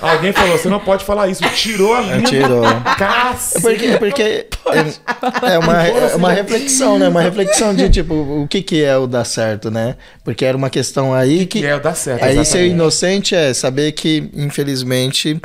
[0.00, 1.42] Alguém falou, você não pode falar isso.
[1.54, 2.22] Tirou a linha.
[2.22, 2.62] Tirou.
[2.98, 3.56] Cacete.
[3.56, 7.08] É porque, é porque é, é uma, é uma reflexão, né?
[7.08, 9.96] Uma reflexão de tipo, o que, que é o dar certo, né?
[10.24, 11.60] Porque era uma questão aí que.
[11.60, 12.22] Que é, dá certo.
[12.24, 12.72] Aí ser exatamente.
[12.72, 15.40] inocente é saber que, infelizmente,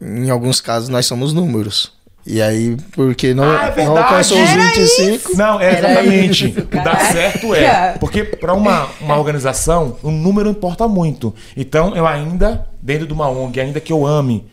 [0.00, 1.92] em alguns casos nós somos números.
[2.26, 5.36] E aí, porque não, Ah, é não alcançou os Era 25.
[5.36, 6.48] Não, é Era exatamente.
[6.50, 7.04] isso, caraca.
[7.12, 7.92] certo é.
[8.00, 11.32] Porque para uma, uma organização, o número importa muito.
[11.56, 14.44] Então, eu ainda, dentro de uma ONG, ainda que eu ame,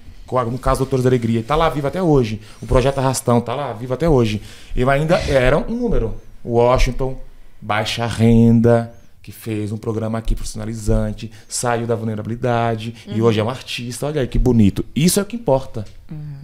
[0.51, 2.39] no caso Doutores da Alegria, está lá vivo até hoje.
[2.61, 4.41] O projeto Arrastão está lá vivo até hoje.
[4.75, 6.13] Eu ainda era um número.
[6.45, 7.17] Washington,
[7.61, 13.49] baixa renda, que fez um programa aqui profissionalizante, saiu da vulnerabilidade e hoje é um
[13.49, 14.05] artista.
[14.05, 14.83] Olha aí que bonito.
[14.95, 15.85] Isso é o que importa.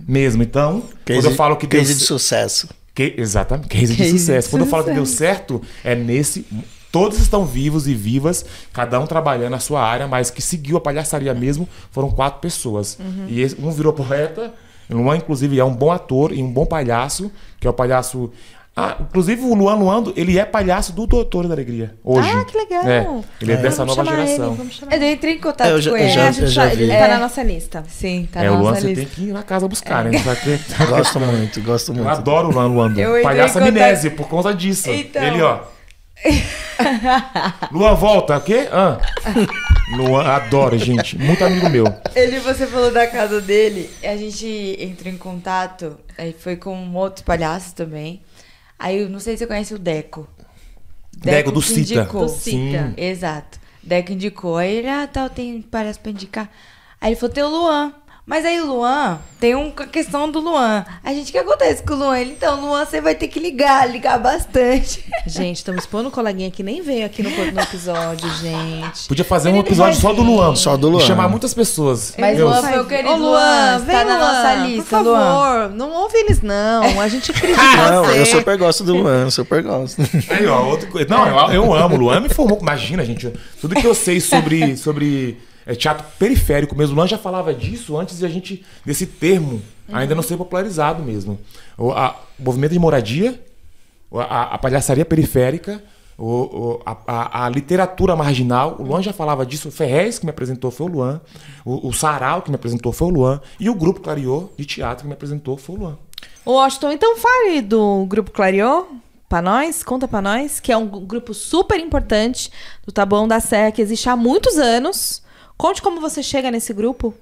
[0.08, 0.42] Mesmo.
[0.42, 2.70] Então, quando eu falo que deu case de ce- sucesso.
[2.96, 4.50] que, exatamente, case de Case de sucesso.
[4.50, 6.46] Quando eu falo que deu certo, é nesse.
[6.92, 10.82] Todos estão vivos e vivas, cada um trabalhando na sua área, mas que seguiu a
[10.82, 12.98] palhaçaria mesmo foram quatro pessoas.
[13.28, 14.54] E esse- um virou poeta,
[14.90, 18.32] o Luan, inclusive, é um bom ator e um bom palhaço, que é o palhaço.
[18.82, 21.96] Ah, inclusive o Luan Luando, ele é palhaço do Doutor da Alegria.
[22.04, 22.30] Hoje.
[22.34, 22.88] Ah, que legal.
[22.88, 23.08] É,
[23.42, 23.58] ele é, É.
[23.58, 24.58] dessa Vamos nova geração.
[24.92, 26.10] Ele, Eu entrei em contato É, eu já- com eu ele.
[26.14, 26.84] já- É, a gente já tá- vi.
[26.84, 27.00] ele É.
[27.00, 27.84] tá na nossa lista.
[27.90, 29.06] Sim, tá é, na o Luan nossa você lista.
[29.06, 30.18] tem que ir na casa buscar, né?
[30.20, 32.10] Só que- Gosto muito, gosto Eu muito.
[32.10, 33.00] adoro o Luan Luando.
[33.00, 34.90] Eu Palhaço contato- amnésia por conta disso.
[34.90, 35.22] Então.
[35.24, 35.60] Ele, ó.
[37.72, 38.68] Luan, volta, o quê?
[38.72, 38.98] Ah.
[39.96, 41.18] Luan, adoro, gente.
[41.18, 41.86] Muito amigo meu.
[42.16, 46.96] Ele, você falou da casa dele, a gente entrou em contato, aí foi com um
[46.96, 48.22] outro palhaço também.
[48.80, 50.26] Aí eu não sei se você conhece o Deco.
[51.18, 52.02] Deco do que Cita.
[52.02, 52.26] indicou.
[52.26, 52.94] Do Cita.
[52.96, 53.60] Exato.
[53.84, 54.56] Deco indicou.
[54.56, 56.50] Aí ele, ah, tal, tem palhaço pra indicar.
[57.02, 57.94] Aí ele falou, tem o Luan.
[58.30, 60.86] Mas aí o Luan, tem uma questão do Luan.
[61.04, 62.20] A gente, o que acontece com o Luan?
[62.20, 65.04] Ele, então, Luan, você vai ter que ligar, ligar bastante.
[65.26, 69.08] Gente, estamos expondo o coleguinha que nem veio aqui no, no episódio, gente.
[69.08, 70.56] Podia fazer um episódio só do Luan.
[70.56, 71.04] Só do Luan.
[71.04, 72.14] E chamar muitas pessoas.
[72.18, 74.90] Mas Meu, Luan o querido Ô, Luan, Luan, vem, tá na Luan, nossa lista, Por
[74.90, 75.70] favor, Luan.
[75.70, 77.02] não ouve eles não.
[77.02, 78.22] A gente acredita em Não, você.
[78.22, 80.02] eu super gosto do Luan, eu super gosto.
[80.30, 81.08] Aí, ó, outra coisa.
[81.10, 81.96] Não, eu, eu amo.
[81.96, 82.60] O Luan me formou.
[82.62, 83.32] Imagina, gente.
[83.60, 85.38] Tudo que eu sei sobre, sobre
[85.72, 86.94] é, teatro periférico mesmo.
[86.94, 91.04] O Luan já falava disso antes de a gente, desse termo, ainda não ser popularizado
[91.04, 91.40] mesmo.
[91.78, 93.40] O, a- o movimento de moradia,
[94.10, 95.82] o- a, a palhaçaria periférica,
[96.18, 98.76] o, o- a, a- literatura marginal.
[98.80, 99.70] O Luan já falava disso.
[99.70, 101.22] O Ferrez, que me apresentou, foi o Luan.
[101.64, 103.42] O, o Sarau, que me apresentou, foi o Luan.
[103.60, 105.98] E o grupo Clariô, de teatro, que me apresentou, foi o Luan.
[106.46, 108.88] Ô, Washington, então fale do Grupo Clariô
[109.30, 112.52] pra nós, conta pra nós, que é um grupo super importante
[112.86, 115.22] do Taboão da Serra, que existe há muitos anos.
[115.60, 117.14] Conte como você chega nesse grupo.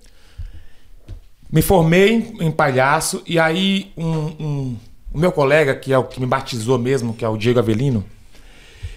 [1.51, 4.07] Me formei em, palhaço e aí um,
[4.39, 4.77] um-
[5.11, 8.05] o meu colega, que é o que me batizou mesmo, que é o Diego Avelino,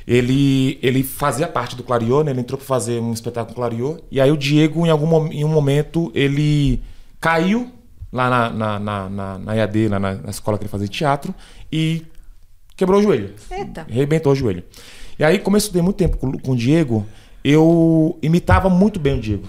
[0.07, 2.33] ele, ele fazia parte do Clariô, né?
[2.33, 3.99] Ele entrou para fazer um espetáculo Clariô.
[4.11, 6.83] E aí o Diego, em, algum, em um momento, ele
[7.19, 7.73] caiu
[8.13, 11.35] lá na, na, na, na, na EAD, lá na, na escola que ele fazia teatro,
[11.73, 12.03] e
[12.77, 13.33] quebrou o joelho.
[13.51, 13.87] Eita.
[13.91, 14.65] Arrebentou o joelho.
[15.19, 17.07] E aí, como eu estudei muito tempo com, com o Diego,
[17.45, 19.45] eu imitava muito bem o Diego.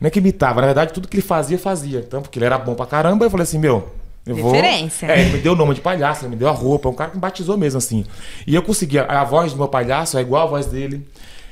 [0.00, 2.00] Não é que imitava, na verdade, tudo que ele fazia, fazia.
[2.00, 3.88] Então, porque ele era bom pra caramba, eu falei assim, meu,
[4.26, 4.50] eu vou.
[4.52, 5.06] Referência.
[5.06, 6.94] É, ele me deu o nome de palhaço, ele me deu a roupa, é um
[6.94, 8.04] cara que me batizou mesmo, assim.
[8.46, 11.06] E eu conseguia, a voz do meu palhaço é igual a voz dele.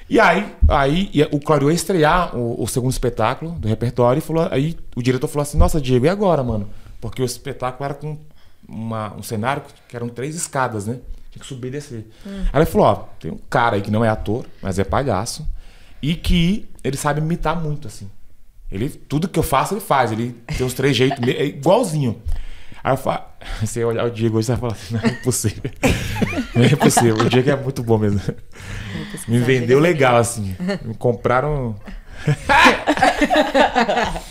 [0.08, 4.48] E aí, aí o Clariô ia estrear o, o segundo espetáculo do repertório e falou,
[4.50, 6.68] aí o diretor falou assim, nossa, Diego, e agora, mano?
[7.00, 8.18] Porque o espetáculo era com
[8.68, 10.96] uma- um cenário que eram três escadas, né?
[11.30, 12.10] Tinha que subir e descer.
[12.26, 15.46] Aí ele falou, ó, tem um cara aí que não é ator, mas é palhaço,
[16.02, 18.10] e que ele sabe imitar muito, assim.
[18.70, 20.12] Ele, tudo que eu faço, ele faz.
[20.12, 22.22] Ele tem uns três jeitos, é igualzinho.
[22.82, 23.24] Aí eu falo,
[23.60, 25.70] você olhar o Diego hoje, você vai falar assim, não é possível.
[26.54, 27.14] Não é possível.
[27.14, 28.20] O Diego é muito bom mesmo.
[29.28, 30.56] Me vendeu legal, assim.
[30.82, 31.76] Me compraram.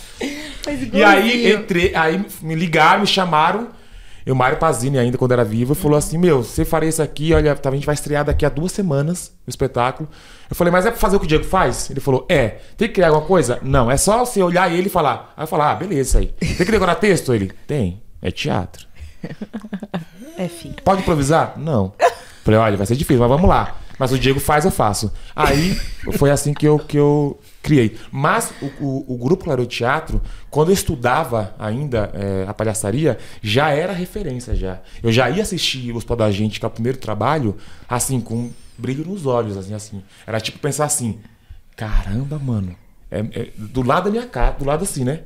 [0.92, 3.68] E aí entrei, aí me ligaram, me chamaram.
[4.30, 7.34] E o Mário Pazini, ainda quando era vivo, falou assim: Meu, você faria isso aqui,
[7.34, 10.08] olha, tá, a gente vai estrear daqui a duas semanas o espetáculo.
[10.48, 11.90] Eu falei, mas é pra fazer o que o Diego faz?
[11.90, 13.58] Ele falou: É, tem que criar alguma coisa?
[13.60, 15.34] Não, é só você olhar ele e falar.
[15.36, 16.26] Aí eu falar, ah, beleza, isso aí.
[16.56, 17.34] Tem que decorar texto?
[17.34, 18.86] Ele, tem, é teatro.
[20.38, 20.76] É, filho.
[20.84, 21.54] Pode improvisar?
[21.58, 21.92] Não.
[22.44, 23.76] Falei, olha, vai ser difícil, mas vamos lá.
[23.98, 25.12] Mas o Diego faz, eu faço.
[25.34, 25.74] Aí
[26.16, 27.96] foi assim que eu, que eu criei.
[28.10, 30.20] Mas o, o, o Grupo Claro Teatro,
[30.50, 34.80] quando eu estudava ainda é, a palhaçaria, já era referência já.
[35.02, 37.56] Eu já ia assistir Os Pó da Gente, que é o primeiro trabalho,
[37.88, 40.02] assim, com um brilho nos olhos, assim, assim.
[40.26, 41.18] Era tipo pensar assim,
[41.76, 42.74] caramba, mano.
[43.10, 45.20] É, é do lado da minha casa, do lado assim, né?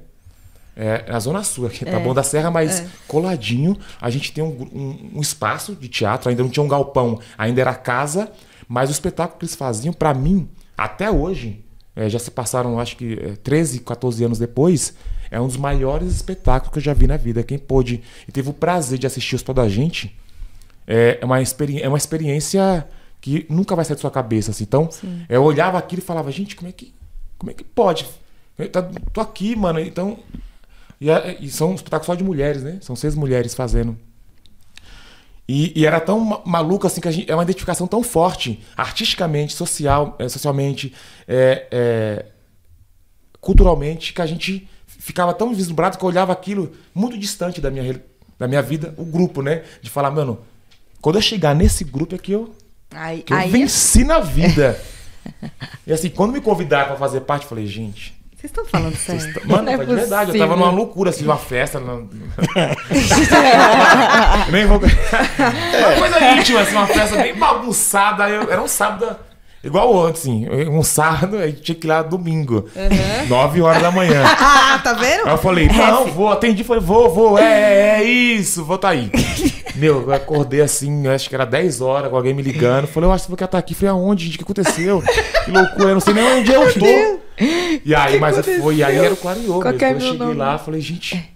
[0.76, 3.78] É, na Zona Sul, aqui, tá bom da Serra, mas coladinho.
[4.00, 7.60] A gente tem um, um- um espaço de teatro, ainda não tinha um galpão, ainda
[7.60, 8.32] era casa,
[8.66, 11.63] mas o espetáculo que eles faziam, pra mim, até hoje,
[11.96, 14.94] é, já se passaram, acho que é, 13, 14 anos depois,
[15.30, 17.42] é um dos maiores espetáculos que eu já vi na vida.
[17.42, 20.16] Quem pôde e teve o prazer de assistir os toda a gente,
[20.86, 22.86] é uma, experi é uma experiência
[23.20, 24.50] que nunca vai sair da sua cabeça.
[24.50, 24.64] Assim.
[24.64, 24.88] Então,
[25.28, 26.92] eu olhava aquilo e falava, gente, como é que,
[27.38, 28.06] como é que pode?
[28.58, 29.80] Eu tá- tô aqui, mano.
[29.80, 30.18] Então.
[31.00, 32.78] E, é- e são um espetáculo só de mulheres, né?
[32.82, 33.96] São seis mulheres fazendo.
[35.46, 38.62] E, e era tão ma- maluco assim que a gente, é uma identificação tão forte,
[38.76, 40.94] artisticamente, social, eh, socialmente,
[41.28, 42.26] é, é,
[43.40, 48.02] culturalmente, que a gente ficava tão vislumbrado que eu olhava aquilo muito distante da minha,
[48.38, 49.62] da minha vida, o grupo, né?
[49.82, 50.38] De falar, mano,
[51.00, 52.54] quando eu chegar nesse grupo é que eu,
[53.20, 54.80] que eu venci na vida.
[55.86, 59.40] e assim, quando me convidaram pra fazer parte, eu falei, gente, vocês estão falando sério?
[59.46, 60.32] Mano, é de verdade.
[60.32, 61.80] Eu tava numa loucura, assim, uma festa.
[61.80, 62.08] não-
[64.50, 64.78] Nem vou...
[64.78, 68.28] Uma coisa íntima, assim, uma festa bem bagunçada.
[68.28, 69.16] Eu- Era um sábado,
[69.62, 70.68] igual ontem, assim.
[70.68, 72.68] Um sábado, a gente tinha que ir lá domingo.
[73.28, 74.22] Nove horas da manhã.
[74.76, 75.24] Ah, tá vendo?
[75.26, 78.88] Aí eu falei, não, vou, atendi, falei, vou, vou, é, é, é isso, vou tá
[78.88, 79.08] aí.
[79.74, 82.86] Meu, eu acordei assim, acho que era 10 horas, com alguém me ligando.
[82.86, 83.74] Falei, eu acho que você quer estar aqui.
[83.74, 84.34] Falei, aonde, gente?
[84.34, 85.02] O que aconteceu?
[85.44, 87.20] Que loucura, eu não sei nem onde eu tô.
[87.84, 89.60] E aí, mas foi, e aí era o Clariô.
[89.60, 89.84] Qual mesmo.
[89.84, 90.34] é eu cheguei nome?
[90.34, 91.34] lá, falei, gente.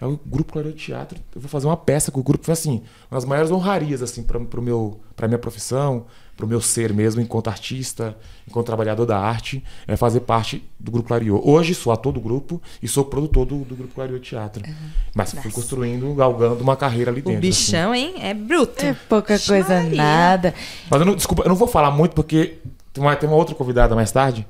[0.00, 1.18] É o grupo Clariô Teatro.
[1.34, 2.44] Eu vou fazer uma peça com o grupo.
[2.44, 6.06] Foi assim, uma das maiores honrarias, assim, pra, pro meu, pra minha profissão,
[6.38, 11.08] pro meu ser mesmo, enquanto artista, enquanto trabalhador da arte, é fazer parte do grupo
[11.08, 11.42] Clariô.
[11.44, 14.62] Hoje sou ator do grupo e sou produtor do, do grupo Clariô Teatro.
[15.12, 17.40] Mas fui construindo, galgando uma carreira ali O dentro.
[17.40, 17.48] assim.
[17.48, 18.14] bichão, hein?
[18.20, 18.86] É bruto.
[18.86, 20.54] É pouca coisa, nada.
[20.88, 22.58] Mas eu não, desculpa, eu não vou falar muito porque
[22.92, 24.46] tem uma, tem uma outra convidada mais tarde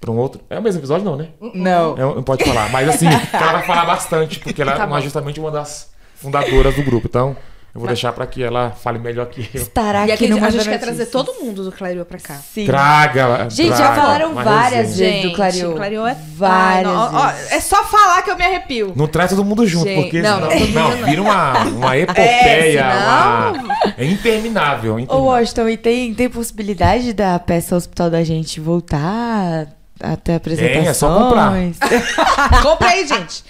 [0.00, 0.40] pra um outro.
[0.50, 1.28] É o mesmo episódio, não, né?
[1.54, 1.96] Não.
[1.96, 2.68] É, não pode falar.
[2.72, 6.82] Mas assim, ela vai falar bastante, porque ela Tá é justamente uma das fundadoras do
[6.82, 7.06] grupo.
[7.06, 7.36] Então,
[7.74, 9.62] eu vou deixar pra que ela fale melhor que eu.
[9.62, 12.34] Estará E aqui no a gente quer trazer todo mundo do Clareou pra cá.
[12.34, 12.64] Sim.
[12.66, 13.48] Traga!
[13.50, 15.10] Gente, já traga falaram uma várias resenha.
[15.12, 15.74] vezes do Clareou.
[15.74, 17.30] Clareou é Várias Ai, não, ó.
[17.50, 18.92] É só falar que eu me arrepio.
[18.96, 20.90] Não traz todo mundo junto, Gente, porque não, não, mundo não.
[21.04, 23.94] vira uma, uma epopeia, senão- uma...
[23.96, 24.94] é interminável.
[24.94, 25.24] Ô, interminável.
[25.24, 29.66] Washington, e tem, tem possibilidade da peça Hospital da Gente voltar
[30.00, 30.86] até apresentações?
[30.88, 31.52] é só comprar.
[32.62, 33.44] Compra aí, gente.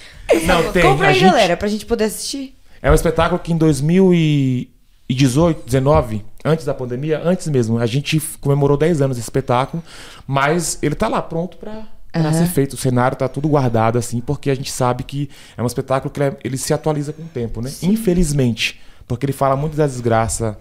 [0.44, 0.82] Não, tem.
[0.82, 2.54] Compra a aí, gente- galera, pra gente poder assistir.
[2.82, 8.76] É um espetáculo que em 2018, 19, antes da pandemia, antes mesmo, a gente comemorou
[8.76, 9.82] 10 anos desse espetáculo,
[10.26, 12.32] mas ele tá lá pronto pra Aham.
[12.32, 12.74] ser feito.
[12.74, 16.20] O cenário tá tudo guardado assim, porque a gente sabe que é um espetáculo que
[16.20, 17.70] ele, é- ele se atualiza com o tempo, né?
[17.82, 20.58] Infelizmente, porque ele fala muito da desgraça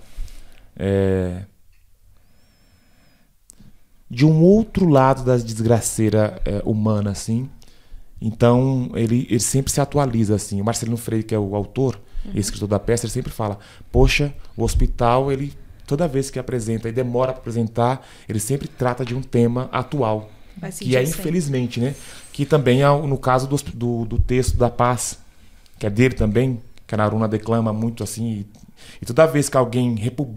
[0.75, 1.41] é,
[4.09, 7.49] de um outro lado da desgraceira é, humana, assim.
[8.21, 10.61] Então, ele, ele sempre se atualiza, assim.
[10.61, 11.99] O Marcelino Freire, que é o autor,
[12.33, 13.59] escritor da peça, ele sempre fala:
[13.91, 15.53] Poxa, o hospital, ele
[15.87, 20.29] toda vez que apresenta e demora para apresentar, ele sempre trata de um tema atual.
[20.77, 21.95] Que é, infelizmente, né?
[22.33, 25.19] Que também é no caso do, do, do texto da paz,
[25.79, 28.25] que é dele também, que a Naruna declama muito assim.
[28.25, 28.47] E,
[29.01, 29.95] e toda vez que alguém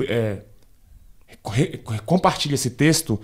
[0.08, 0.38] é,
[2.04, 3.20] compartilha esse texto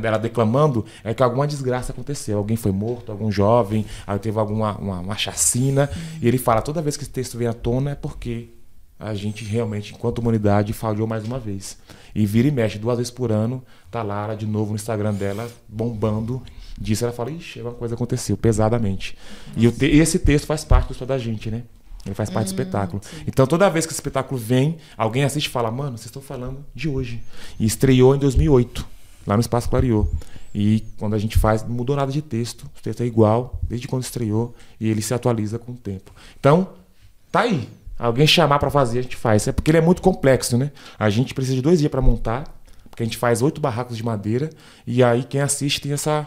[0.00, 2.38] dela declamando, é que alguma desgraça aconteceu.
[2.38, 3.84] Alguém foi morto, algum jovem,
[4.20, 5.90] teve alguma uma, uma chacina.
[6.20, 8.48] E ele fala: toda vez que esse texto vem à tona é porque
[8.98, 11.76] a gente realmente, enquanto humanidade, falhou mais uma vez.
[12.14, 15.50] E vira e mexe duas vezes por ano, tá ela de novo no Instagram dela,
[15.68, 16.42] bombando.
[16.78, 19.16] Disso ela fala: ixi, alguma coisa aconteceu, pesadamente.
[19.56, 21.62] E o te- esse texto faz parte do da gente, né?
[22.06, 23.00] Ele faz parte do espetáculo.
[23.26, 26.64] Então, toda vez que esse espetáculo vem, alguém assiste e fala: Mano, vocês estão falando
[26.74, 27.22] de hoje.
[27.58, 28.86] E estreou em 2008,
[29.26, 30.06] lá no Espaço Clariô.
[30.54, 32.62] E quando a gente faz, não mudou nada de texto.
[32.78, 34.54] O texto é igual, desde quando estreou.
[34.78, 36.12] E ele se atualiza com o tempo.
[36.38, 36.68] Então,
[37.32, 37.68] tá aí.
[37.98, 39.48] Alguém chamar pra fazer, a gente faz.
[39.48, 40.70] É porque ele é muito complexo, né?
[40.98, 42.44] A gente precisa de dois dias pra montar.
[42.88, 44.50] Porque a gente faz oito barracos de madeira.
[44.86, 46.24] E aí, quem assiste tem essa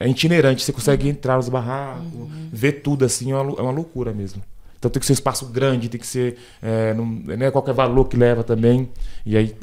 [0.00, 2.06] é itinerante, você consegue entrar nos barracos,
[2.50, 4.42] ver tudo assim, é uma, é uma loucura mesmo.
[4.78, 6.38] Então tem que ser um espaço grande, tem que ser.
[6.62, 8.88] É, não, não é qualquer valor que leva também.
[9.26, 9.54] E aí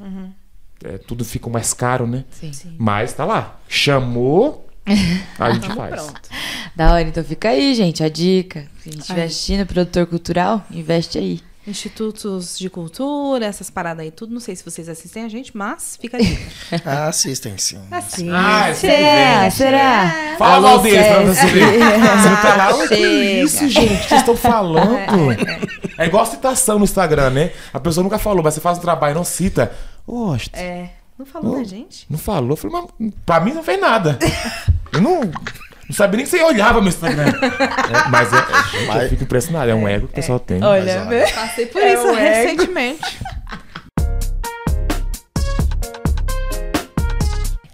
[0.84, 2.24] é, tudo fica mais caro, né?
[2.30, 2.52] Sim.
[2.78, 3.60] Mas tá lá.
[3.68, 4.70] Chamou,
[5.40, 6.04] a gente faz.
[6.04, 6.30] Pronto.
[6.76, 8.68] Da hora, então fica aí, gente, a dica.
[8.80, 11.42] Se a gente estiver assistindo, produtor cultural, investe aí.
[11.68, 14.34] Institutos de cultura, essas paradas aí, tudo.
[14.34, 16.42] Não sei se vocês assistem a gente, mas fica a dica.
[16.86, 17.80] Ah, assistem sim.
[17.92, 18.30] Assim.
[18.32, 19.46] Ah, Será?
[19.46, 20.36] é Será?
[20.38, 21.66] Fala Alô, mal deles pra você ver.
[21.78, 23.94] Você não tá lá, "Ô, que Chega." isso, gente?
[23.94, 24.98] O que vocês estão falando?
[25.98, 27.52] É igual citação no Instagram, né?
[27.74, 29.72] A pessoa nunca falou, mas você faz um trabalho e não cita.
[30.08, 30.90] Oxe, É.
[31.18, 32.06] Não falou da gente?
[32.10, 32.52] Não falou.
[32.52, 34.20] Eu falei, mas pra mim não fez nada.
[34.94, 35.22] Eu não,
[35.90, 37.26] não sabia nem que você olhava meu Instagram.
[37.88, 39.72] É, mas é, é, gente, eu Mas- fico impressionado.
[39.72, 40.62] É um ego que o pessoal tem.
[40.64, 42.16] Olha, Mas, olha, Passei por É isso ego.
[42.16, 43.18] recentemente.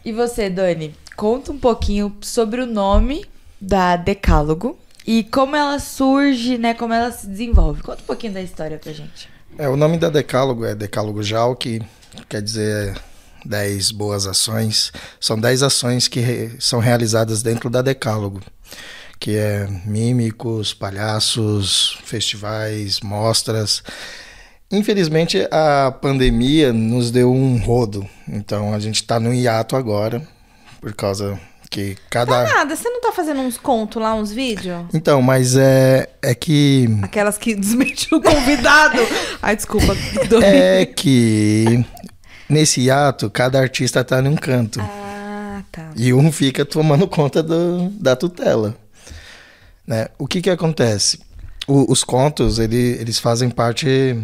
[0.06, 3.26] E você, Dani, conta um pouquinho sobre o nome
[3.60, 6.74] da Decálogo e como ela surge, né?
[6.74, 7.82] Como ela se desenvolve.
[7.82, 9.30] Conta um pouquinho da história pra gente.
[9.58, 11.82] É, o nome da Decálogo é Decálogo JAL, que
[12.28, 12.96] quer dizer
[13.46, 14.92] 10 boas ações.
[15.20, 18.42] São 10 ações que re- são realizadas dentro da Decálogo,
[19.20, 23.84] que é mímicos, palhaços, festivais, mostras.
[24.72, 30.26] Infelizmente, a pandemia nos deu um rodo, então a gente está no hiato agora,
[30.82, 32.44] por causa que cada...
[32.44, 34.86] Nada, você não tá fazendo uns contos lá, uns vídeos?
[34.94, 38.98] Então, mas é, é que Aquelas que desmentiu o convidado.
[39.42, 39.96] Ai, desculpa.
[40.44, 41.84] É que
[42.50, 44.80] nesse hiato, cada artista tá num canto.
[44.82, 45.92] Ah, tá.
[45.96, 48.76] E um fica tomando conta do- da tutela.
[49.86, 50.08] Né?
[50.18, 51.20] O que que acontece?
[51.68, 54.18] O- os contos, ele- eles fazem parte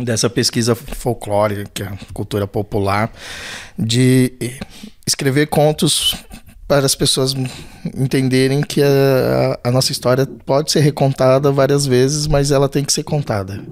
[0.00, 3.12] dessa pesquisa folclórica, cultura popular,
[3.78, 4.32] de
[5.06, 6.16] escrever contos
[6.66, 7.34] para as pessoas
[7.96, 12.92] entenderem que a, a nossa história pode ser recontada várias vezes, mas ela tem que
[12.92, 13.62] ser contada.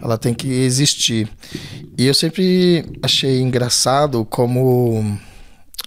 [0.00, 1.28] Ela tem que existir.
[1.96, 5.18] E eu sempre achei engraçado como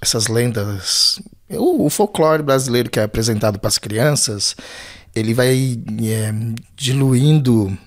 [0.02, 4.56] essas lendas, o, o folclore brasileiro que é apresentado para as crianças,
[5.16, 6.34] ele vai é,
[6.76, 7.78] diluindo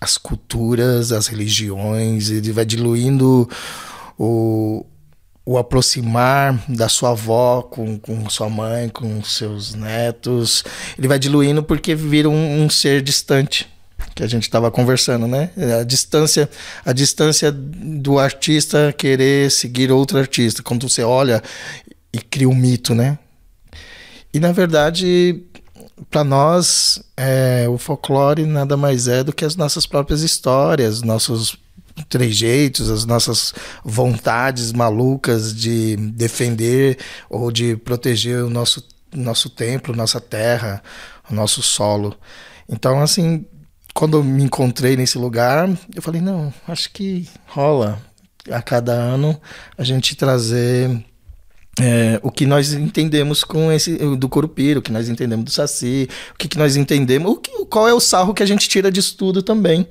[0.00, 3.48] as culturas, as religiões, ele vai diluindo
[4.16, 4.86] o,
[5.44, 10.62] o aproximar da sua avó com, com sua mãe, com seus netos.
[10.96, 13.68] Ele vai diluindo porque vira um, um ser distante
[14.18, 15.50] que a gente estava conversando, né?
[15.80, 16.50] A distância,
[16.84, 20.60] a distância do artista querer seguir outro artista.
[20.60, 21.40] Quando você olha
[22.12, 23.16] e cria um mito, né?
[24.34, 25.40] E na verdade,
[26.10, 31.56] para nós, é, o folclore nada mais é do que as nossas próprias histórias, nossos
[32.08, 33.54] trejeitos, as nossas
[33.84, 36.98] vontades malucas de defender
[37.30, 40.82] ou de proteger o nosso, nosso templo, nossa terra,
[41.30, 42.16] o nosso solo.
[42.68, 43.46] Então, assim,
[43.98, 48.00] quando eu me encontrei nesse lugar, eu falei: não, acho que rola
[48.48, 49.38] a cada ano
[49.76, 51.04] a gente trazer
[51.80, 56.08] é, o que nós entendemos com esse do Curupira, o que nós entendemos do Saci,
[56.32, 58.88] o que, que nós entendemos, o que, qual é o sarro que a gente tira
[58.88, 59.84] disso tudo também.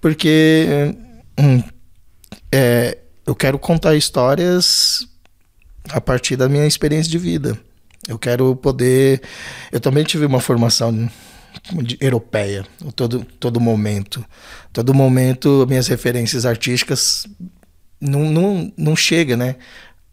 [0.00, 0.96] Porque
[1.38, 1.62] hum,
[2.50, 2.96] é,
[3.26, 5.06] eu quero contar histórias
[5.90, 7.60] a partir da minha experiência de vida.
[8.08, 9.20] Eu quero poder.
[9.70, 11.10] Eu também tive uma formação
[12.00, 14.24] europeia, todo, todo momento.
[14.72, 17.26] Todo momento, minhas referências artísticas
[18.00, 19.56] não, não, não chega, né?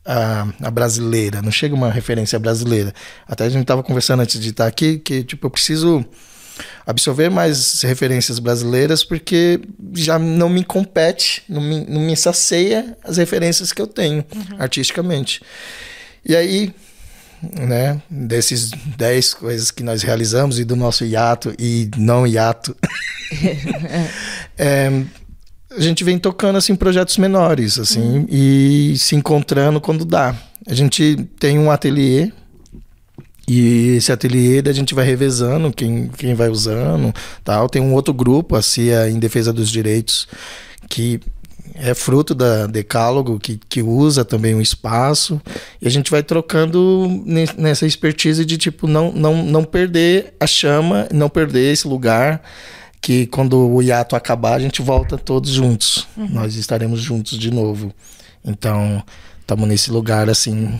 [0.05, 2.93] A, a, brasileira, não chega uma referência brasileira.
[3.27, 6.05] Até a gente estava conversando antes de estar aqui que tipo eu preciso
[6.85, 9.59] absorver mais referências brasileiras porque
[9.93, 14.57] já não me compete, não me, não me sacia as referências que eu tenho uhum.
[14.57, 15.41] artisticamente.
[16.25, 16.73] E aí,
[17.41, 22.75] né, desses 10 coisas que nós realizamos e do nosso hiato e não hiato,
[24.57, 25.03] é,
[25.71, 28.25] a gente vem tocando assim projetos menores assim uhum.
[28.29, 30.35] e se encontrando quando dá.
[30.65, 32.31] A gente tem um ateliê
[33.47, 37.13] e esse ateliê a gente vai revezando quem, quem vai usando,
[37.43, 37.69] tal.
[37.69, 40.27] Tem um outro grupo, a CIA em defesa dos direitos,
[40.89, 41.21] que
[41.79, 45.39] é fruto da Decálogo, que, que usa também o espaço.
[45.81, 47.07] E a gente vai trocando
[47.57, 52.41] nessa expertise de tipo não, não, não perder a chama, não perder esse lugar
[52.99, 56.07] que quando o hiato acabar, a gente volta todos juntos.
[56.17, 56.27] Uhum.
[56.29, 57.93] Nós estaremos juntos de novo.
[58.43, 59.03] Então,
[59.39, 60.77] estamos nesse lugar assim.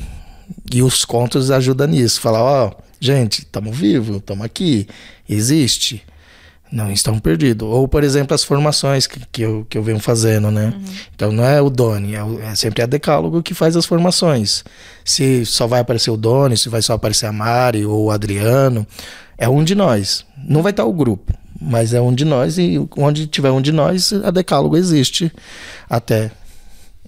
[0.74, 2.20] E os contos ajudam nisso.
[2.20, 4.88] Falar, ó, oh, gente, estamos vivos, estamos aqui,
[5.30, 6.04] existe.
[6.72, 7.68] Não estão perdidos.
[7.68, 10.74] Ou, por exemplo, as formações que, que, eu, que eu venho fazendo, né?
[10.76, 10.86] Uhum.
[11.16, 14.64] Então não é o Doni, é, é, sempre a Decálogo que faz as formações.
[15.06, 18.86] Se só vai aparecer o Doni, se vai só aparecer a Mari ou o Adriano,
[19.38, 20.26] é um de nós.
[20.38, 23.72] Não vai estar o grupo, mas é um de nós e onde tiver um de
[23.72, 25.32] nós, a Decálogo existe
[25.90, 26.32] até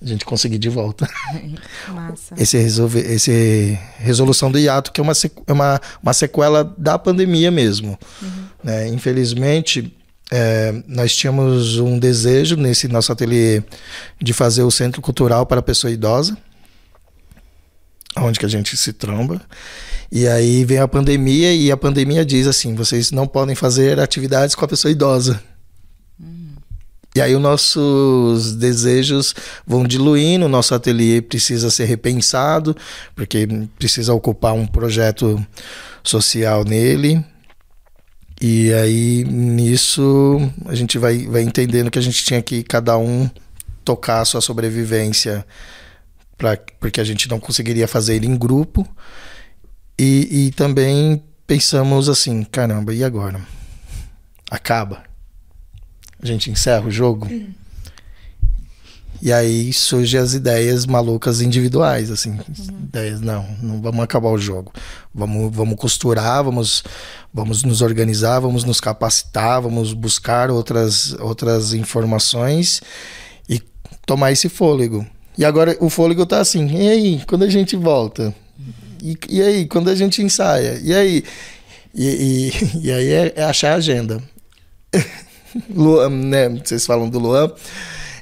[0.01, 1.07] a gente conseguir de volta.
[1.89, 2.33] Massa.
[2.37, 5.13] Esse, resolve, esse resolução do hiato, que é uma,
[5.45, 7.99] é uma, uma sequela da pandemia mesmo.
[8.21, 8.48] Uhum.
[8.63, 8.87] Né?
[8.87, 9.95] Infelizmente,
[10.31, 13.63] é, nós tínhamos um desejo nesse nosso ateliê
[14.21, 16.37] de fazer o centro cultural para a pessoa idosa,
[18.17, 19.41] onde que a gente se tromba.
[20.11, 24.55] E aí vem a pandemia e a pandemia diz assim: vocês não podem fazer atividades
[24.55, 25.41] com a pessoa idosa.
[26.19, 26.55] Hum.
[27.15, 29.33] E aí os nossos desejos
[29.65, 32.75] vão diluindo, o nosso ateliê precisa ser repensado,
[33.15, 33.47] porque
[33.77, 35.43] precisa ocupar um projeto
[36.03, 37.23] social nele.
[38.41, 43.29] E aí nisso a gente vai, vai entendendo que a gente tinha que cada um
[43.83, 45.45] tocar a sua sobrevivência,
[46.37, 48.87] pra, porque a gente não conseguiria fazer em grupo.
[49.97, 53.41] E, e também pensamos assim: caramba, e agora?
[54.49, 55.03] Acaba?
[56.21, 57.27] A gente encerra o jogo?
[57.27, 57.53] Uhum.
[59.21, 62.79] E aí surgem as ideias malucas individuais, assim, uhum.
[62.83, 64.71] ideias, não, não vamos acabar o jogo.
[65.13, 66.83] Vamos, vamos costurar, vamos,
[67.33, 72.81] vamos nos organizar, vamos nos capacitar, vamos buscar outras, outras informações
[73.49, 73.61] e
[74.05, 75.05] tomar esse fôlego.
[75.37, 78.33] E agora o fôlego tá assim, e aí, quando a gente volta?
[79.01, 80.79] E, e aí, quando a gente ensaia?
[80.81, 81.23] E aí?
[81.93, 82.51] E, e,
[82.87, 84.21] e aí é, é, achar a agenda.
[85.73, 86.49] Luan, né?
[86.49, 87.51] Vocês falam do Luan.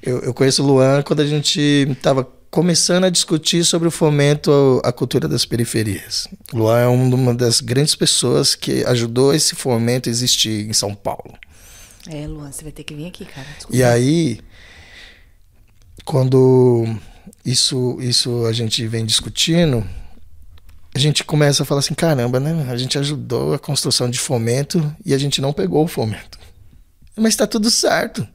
[0.08, 4.82] Eu, eu conheço o Luan quando a gente estava começando a discutir sobre o fomento
[4.82, 6.30] à cultura das periferias.
[6.53, 10.95] O Luan é uma das grandes pessoas que ajudou esse fomento a existir em São
[10.95, 11.38] Paulo.
[12.08, 13.45] É, Luan, você vai ter que vir aqui, cara.
[13.58, 13.76] Desculpa.
[13.76, 14.39] E aí,
[16.05, 16.86] quando
[17.43, 19.86] isso, isso a gente vem discutindo,
[20.95, 22.66] a gente começa a falar assim, caramba, né?
[22.72, 26.39] A gente ajudou a construção de fomento e a gente não pegou o fomento.
[27.14, 28.26] Mas está tudo certo.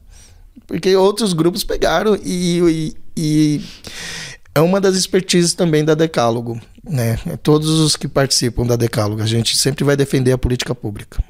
[0.67, 3.61] Porque outros grupos pegaram e, e, e,
[4.55, 6.59] é uma das expertises também da Decálogo.
[6.83, 7.17] Né?
[7.41, 11.23] Todos os que participam da Decálogo, a gente sempre vai defender a política pública.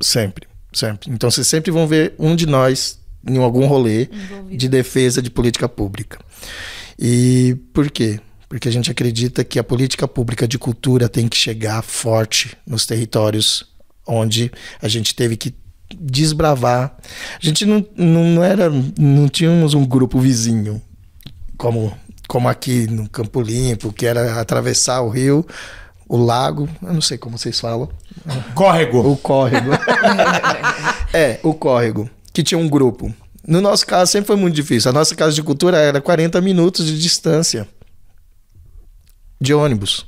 [0.00, 1.10] Sempre, sempre.
[1.10, 4.56] Então vocês sempre vão ver um de nós em algum rolê Envolvido.
[4.56, 6.18] de defesa de política pública.
[6.98, 8.20] E por quê?
[8.52, 12.84] porque a gente acredita que a política pública de cultura tem que chegar forte nos
[12.84, 13.64] territórios
[14.06, 14.52] onde
[14.82, 15.54] a gente teve que
[16.00, 16.96] desbravar.
[17.40, 20.80] A gente não, não era, não tínhamos um grupo vizinho
[21.56, 21.92] como
[22.32, 25.46] como aqui no Campo Limpo, que era atravessar o rio,
[26.08, 27.90] o lago, eu não sei como vocês falam.
[28.54, 29.12] Córrego.
[29.12, 29.70] O córrego.
[31.12, 33.14] é, o córrego, que tinha um grupo.
[33.46, 34.90] No nosso caso sempre foi muito difícil.
[34.90, 37.68] A nossa casa de cultura era 40 minutos de distância
[39.38, 40.06] de ônibus.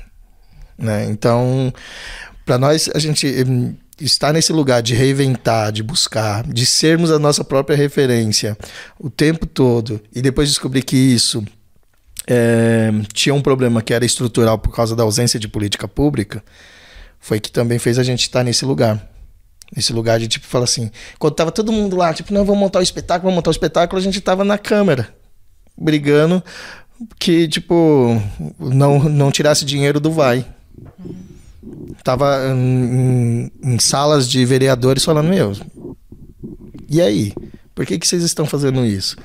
[0.78, 1.04] né?
[1.10, 1.72] Então,
[2.46, 7.18] para nós, a gente hum, estar nesse lugar de reinventar, de buscar, de sermos a
[7.18, 8.56] nossa própria referência
[8.98, 11.44] o tempo todo e depois descobrir que isso
[12.26, 16.42] é, tinha um problema que era estrutural por causa da ausência de política pública,
[17.20, 19.10] foi que também fez a gente estar nesse lugar.
[19.74, 22.78] Nesse lugar de tipo, falar assim, quando tava todo mundo lá, tipo, não, vamos montar
[22.78, 25.08] o espetáculo, vamos montar o espetáculo, a gente tava na câmera,
[25.76, 26.42] brigando
[27.18, 28.22] que, tipo,
[28.58, 30.46] não, não tirasse dinheiro do vai.
[32.02, 35.52] Tava em, em salas de vereadores falando, meu,
[36.88, 37.32] e aí?
[37.74, 39.16] Por que, que vocês estão fazendo isso?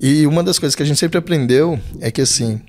[0.00, 2.60] E uma das coisas que a gente sempre aprendeu é que, assim,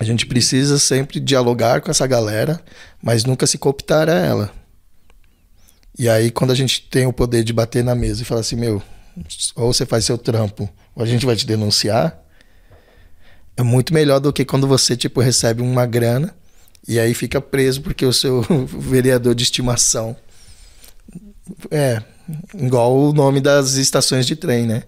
[0.00, 2.60] a gente precisa sempre dialogar com essa galera,
[3.00, 4.52] mas nunca se cooptar a ela.
[5.96, 8.56] E aí, quando a gente tem o poder de bater na mesa e falar assim,
[8.56, 8.82] meu,
[9.54, 12.20] ou você faz seu trampo, ou a gente vai te denunciar,
[13.56, 16.34] é muito melhor do que quando você, tipo, recebe uma grana
[16.86, 20.16] e aí fica preso porque o seu vereador de estimação
[21.70, 22.02] é
[22.54, 24.82] igual o nome das estações de trem, né?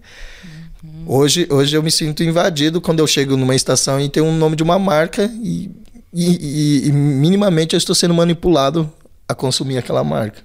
[0.83, 1.03] Uhum.
[1.07, 4.55] Hoje, hoje eu me sinto invadido quando eu chego numa estação e tem um nome
[4.55, 5.71] de uma marca e,
[6.13, 8.91] e, e, e minimamente eu estou sendo manipulado
[9.27, 10.41] a consumir aquela marca.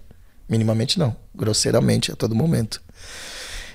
[0.49, 2.83] Minimamente não, grosseiramente a todo momento.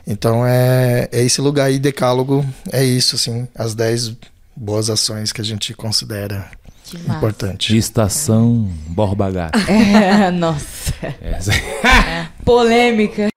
[0.06, 4.14] Então é, é esse lugar aí, decálogo, é isso, assim, as 10
[4.56, 6.50] boas ações que a gente considera
[6.94, 7.76] importante.
[7.78, 9.58] Estação Borba Gato.
[9.70, 10.94] É, nossa.
[11.22, 11.54] Essa.
[11.54, 12.28] É.
[12.44, 13.28] Polêmica.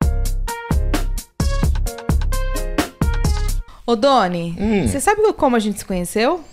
[3.86, 4.86] Ô, Doni, Hum.
[4.86, 6.44] você sabe como a gente se conheceu?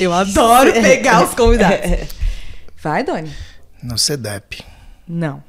[0.00, 2.08] Eu adoro pegar os convidados.
[2.82, 3.30] Vai, Doni.
[3.82, 4.64] No CEDEP.
[5.06, 5.42] Não.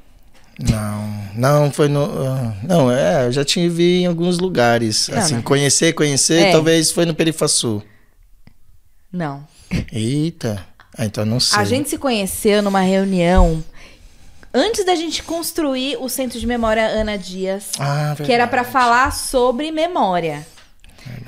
[0.58, 2.04] Não, não foi no.
[2.04, 5.08] ah, Não, é, eu já tive em alguns lugares.
[5.08, 5.42] Não, assim, não.
[5.42, 6.52] conhecer, conhecer, É.
[6.52, 7.82] talvez foi no Perifaçu.
[9.12, 9.46] Não.
[9.92, 10.64] Eita.
[10.96, 11.58] Ah, então não sei.
[11.58, 13.64] A gente se conheceu numa reunião
[14.52, 18.70] antes da gente construir o Centro de Memória Ana Dias, Ah, que era verdade.
[18.70, 20.46] falar sobre memória.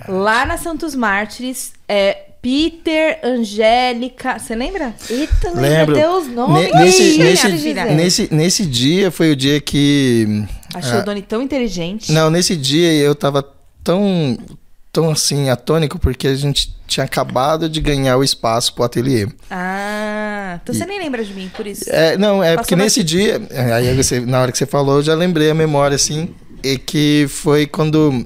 [0.08, 4.94] Lá na Santos Mártires, é, Peter, Angélica, você lembra?
[5.10, 5.96] Eita, lembra Lembro.
[5.96, 6.72] até os nomes.
[6.72, 7.48] Ne- nesse, nesse,
[7.92, 10.44] nesse, nesse dia foi o dia que.
[10.72, 11.00] Achei Ah.
[11.00, 12.12] o Doni tão inteligente.
[12.12, 13.44] Não, nesse dia eu tava
[13.82, 14.38] tão,
[14.92, 19.26] tão assim, atônico, porque a gente tinha acabado de ganhar o espaço pro ateliê.
[19.50, 21.90] Ah, então você nem lembra de mim, por isso.
[21.90, 24.98] É, não, é Passou porque nesse dia, é, aí você, na hora que você falou,
[24.98, 26.28] eu já lembrei a memória, assim,
[26.62, 28.24] e que foi quando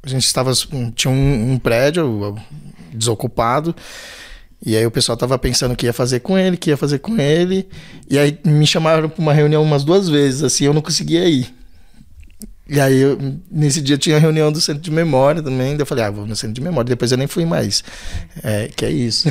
[0.00, 0.52] a gente estava,
[0.94, 2.36] tinha um, um prédio
[2.98, 3.74] desocupado,
[4.64, 6.76] e aí o pessoal tava pensando o que ia fazer com ele, o que ia
[6.76, 7.68] fazer com ele,
[8.10, 11.54] e aí me chamaram para uma reunião umas duas vezes, assim, eu não conseguia ir.
[12.70, 13.18] E aí, eu-
[13.50, 15.70] nesse dia tinha a reunião do centro de memória também.
[15.70, 16.86] daí Eu falei, ah, vou no centro de memória.
[16.86, 17.82] Depois eu nem fui mais.
[18.42, 19.26] É, que é isso.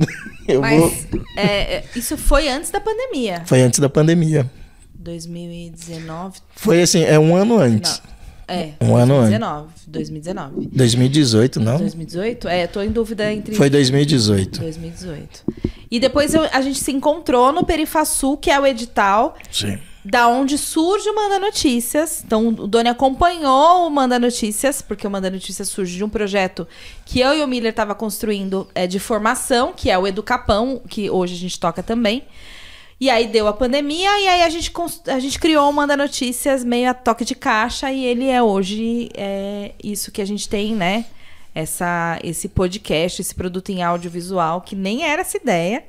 [0.48, 0.92] eu Mas vou.
[1.36, 1.44] é,
[1.74, 3.42] é, isso foi antes da pandemia.
[3.44, 4.50] Foi antes da pandemia.
[4.94, 6.38] 2019.
[6.56, 8.00] Foi assim, é um ano antes.
[8.02, 8.17] Não.
[8.48, 8.72] É.
[8.80, 9.28] Um ano antes.
[9.28, 9.68] 2019.
[9.86, 10.66] 2019.
[10.72, 11.78] 2018, não?
[11.78, 12.48] 2018?
[12.48, 13.54] É, eu tô em dúvida entre.
[13.54, 14.60] Foi 2018.
[14.60, 15.44] 2018.
[15.90, 19.78] E depois eu- a gente se encontrou no Perifaçu, que é o edital Sim.
[20.04, 22.22] da onde surge o Manda Notícias.
[22.24, 26.66] Então, o Doni acompanhou o Manda Notícias, porque o Manda Notícias surge de um projeto
[27.04, 31.10] que eu e o Miller tava construindo é, de formação, que é o Educapão, que
[31.10, 32.22] hoje a gente toca também.
[33.00, 34.72] E aí deu a pandemia, e aí a gente,
[35.06, 39.08] a gente criou o Manda Notícias meio a toque de caixa, e ele é hoje
[39.14, 41.04] é, isso que a gente tem, né?
[41.54, 45.84] Essa, esse podcast, esse produto em audiovisual, que nem era essa ideia.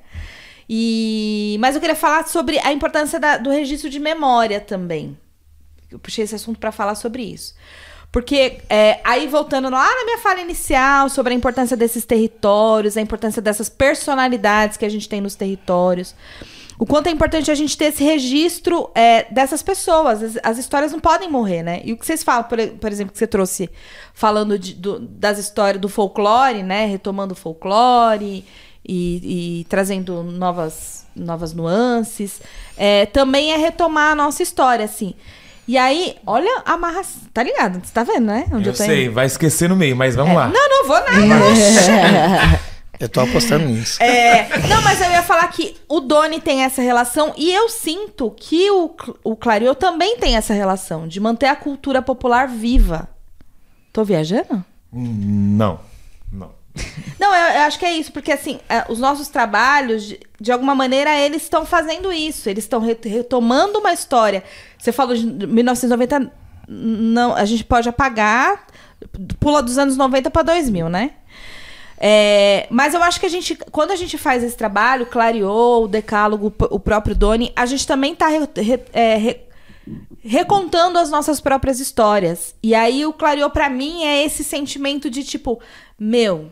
[0.69, 5.17] E, mas eu queria falar sobre a importância da- do registro de memória também.
[5.91, 7.55] Eu puxei esse assunto para falar sobre isso.
[8.11, 13.01] Porque é, aí voltando lá na minha fala inicial sobre a importância desses territórios, a
[13.01, 16.15] importância dessas personalidades que a gente tem nos territórios.
[16.79, 20.23] O quanto é importante a gente ter esse registro é, dessas pessoas.
[20.23, 21.81] As, as histórias não podem morrer, né?
[21.83, 23.69] E o que vocês falam, por, por exemplo, que você trouxe
[24.13, 26.85] falando de- do- das histórias do folclore, né?
[26.85, 28.45] Retomando o folclore
[28.87, 32.41] e, e trazendo novas, novas nuances.
[32.77, 35.13] É, também é retomar a nossa história, assim.
[35.67, 37.21] E aí, olha a amarração.
[37.33, 37.85] Tá ligado?
[37.85, 38.45] Você tá vendo, né?
[38.53, 39.13] Onde Eu eu, tô sei, indo?
[39.13, 40.47] vai esquecer no meio, mas vamos lá.
[40.47, 41.19] Não, não vou nada.
[42.99, 44.01] Eu tô apostando nisso.
[44.03, 48.29] É, não, mas eu ia falar que o Doni tem essa relação e eu sinto
[48.31, 48.93] que o,
[49.23, 53.07] o Clarion também tem essa relação de manter a cultura popular viva.
[53.93, 54.63] Tô viajando?
[54.91, 55.79] Não,
[56.31, 56.51] não.
[57.19, 60.51] Não, eu, eu acho que é isso, porque assim, é, os nossos trabalhos, de, de
[60.51, 64.43] alguma maneira, eles estão fazendo isso, eles estão re- retomando uma história.
[64.77, 66.31] Você falou de 1990,
[66.67, 68.65] não, a gente pode apagar,
[69.39, 71.11] pula dos anos 90 para 2000, né?
[72.01, 75.87] É, mas eu acho que a gente, quando a gente faz esse trabalho, Clareou, o
[75.87, 79.41] Decálogo, o próprio Doni, a gente também tá re- re- é, re-
[80.23, 82.55] recontando as nossas próprias histórias.
[82.63, 85.59] E aí o Clareou pra mim é esse sentimento de tipo,
[85.99, 86.49] meu,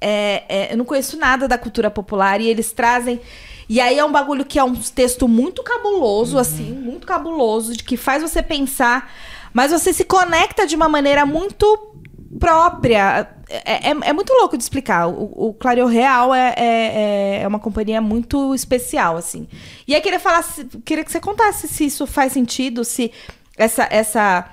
[0.00, 3.20] é, é, eu não conheço nada da cultura popular e eles trazem.
[3.68, 7.82] E aí é um bagulho que é um texto muito cabuloso, assim, muito cabuloso, de
[7.84, 9.10] que faz você pensar,
[9.52, 11.93] mas você se conecta de uma maneira muito
[12.38, 13.28] própria.
[13.48, 15.08] É, é, é muito louco de explicar.
[15.08, 19.46] O, o Real é, é, é uma companhia muito especial, assim.
[19.86, 20.44] E aí queria falar,
[20.84, 23.12] queria que você contasse se isso faz sentido, se
[23.56, 24.48] essa, essa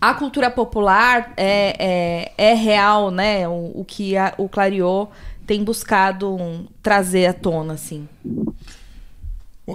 [0.00, 3.48] a cultura popular é, é, é real, né?
[3.48, 5.10] O, o que a- o Clareou
[5.46, 8.08] tem buscado um, trazer à tona, assim.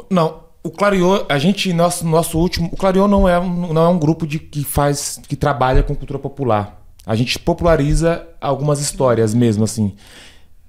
[0.09, 2.69] Não, o Clariô, a gente, nosso, nosso último.
[2.71, 5.19] O Clariô não é, um- não é um grupo de, que faz.
[5.27, 6.81] que trabalha com cultura popular.
[7.05, 9.93] A gente populariza algumas histórias mesmo, assim.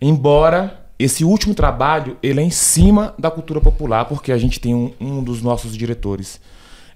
[0.00, 4.74] Embora esse último trabalho, ele é em cima da cultura popular, porque a gente tem
[4.74, 6.40] um, um dos nossos diretores.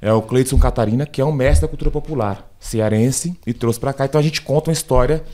[0.01, 3.93] É o Cleiton Catarina, que é um mestre da cultura popular, cearense, e trouxe pra
[3.93, 4.05] cá.
[4.05, 5.25] Então a gente conta uma história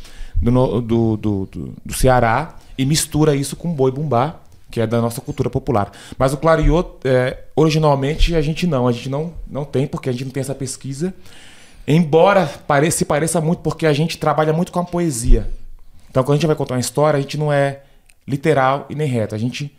[0.41, 1.49] do, do, do,
[1.85, 4.41] do, Ceará e mistura isso com boi bumbá,
[4.71, 5.93] que é da nossa cultura popular.
[6.19, 10.13] Mas o Clariot, é, originalmente, a gente não, a gente não, não tem, porque a
[10.13, 11.15] gente não tem essa pesquisa.
[11.87, 15.51] Embora pareça, se pareça muito, porque a gente trabalha muito com a poesia.
[16.11, 17.81] Então, quando a gente vai contar uma história, a gente não é
[18.27, 19.35] literal e nem reto.
[19.35, 19.75] A gente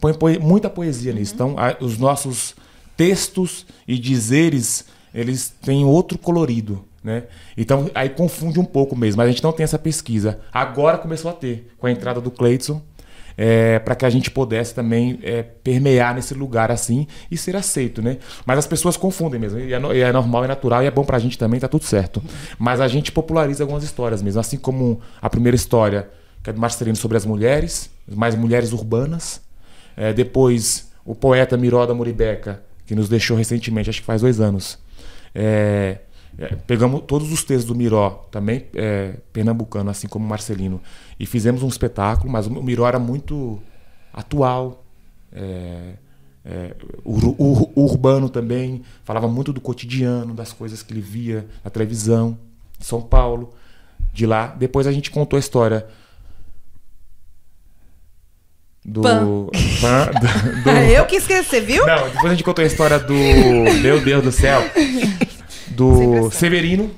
[0.00, 1.34] põe poe- muita poesia nisso.
[1.34, 2.54] Então, a- os nossos
[2.96, 7.24] textos e dizeres, eles têm outro colorido, né?
[7.56, 9.18] Então, aí confunde um pouco mesmo.
[9.18, 10.40] Mas a gente não tem essa pesquisa.
[10.52, 12.80] Agora começou a ter, com a entrada do Cleiton,
[13.84, 18.18] para que a gente pudesse também é, permear nesse lugar assim e ser aceito, né?
[18.44, 19.58] Mas as pessoas confundem mesmo.
[19.58, 21.68] E é, no- e é normal, é natural e é bom pra gente também, tá
[21.68, 22.22] tudo certo.
[22.58, 24.40] Mas a gente populariza algumas histórias mesmo.
[24.40, 26.08] Assim como a primeira história,
[26.42, 29.40] que é do Marcelino sobre as mulheres, mais mulheres urbanas.
[29.96, 34.40] É, depois, o poeta Miró da Muribeca, que nos deixou recentemente, acho que faz dois
[34.40, 34.78] anos.
[35.34, 35.98] É,
[36.38, 40.80] é, pegamos todos os textos do Miró, também é, pernambucano, assim como Marcelino,
[41.22, 43.62] e fizemos um espetáculo, mas o Miró era muito
[44.12, 44.84] atual,
[45.32, 45.94] é,
[46.44, 51.70] é, ur- ur- urbano também, falava muito do cotidiano, das coisas que ele via na
[51.70, 52.36] televisão,
[52.80, 53.54] São Paulo,
[54.12, 54.48] de lá.
[54.48, 55.86] Depois a gente contou a história
[58.84, 59.00] do.
[59.00, 59.46] Pan.
[59.80, 61.86] Pan- do- do- eu que esqueci, viu?
[61.86, 63.14] não, depois a gente contou a história do.
[63.80, 64.60] Meu Deus do céu.
[65.68, 66.90] Do Severino.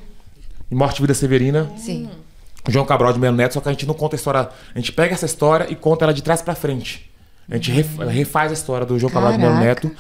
[0.70, 1.70] Morte e Vida Severina.
[1.77, 2.09] Sim.
[2.69, 4.49] João Cabral de Melo Neto, só que a gente não conta a história.
[4.75, 7.11] A gente pega essa história e conta ela de trás pra frente.
[7.51, 9.67] A gente ref- refaz a história do João Cabral de Melo Caraca.
[9.87, 9.91] Neto.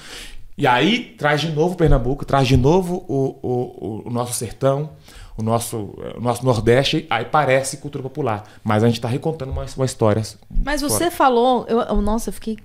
[0.56, 4.90] E aí traz de novo Pernambuco, traz de novo o, o, o- nosso sertão,
[5.36, 5.76] o nosso,
[6.16, 7.06] o nosso Nordeste.
[7.10, 8.44] Aí parece cultura popular.
[8.62, 10.22] Mas a gente tá recontando uma, uma história.
[10.64, 11.10] Mas você fora.
[11.10, 12.56] falou, eu- nossa, eu fiquei.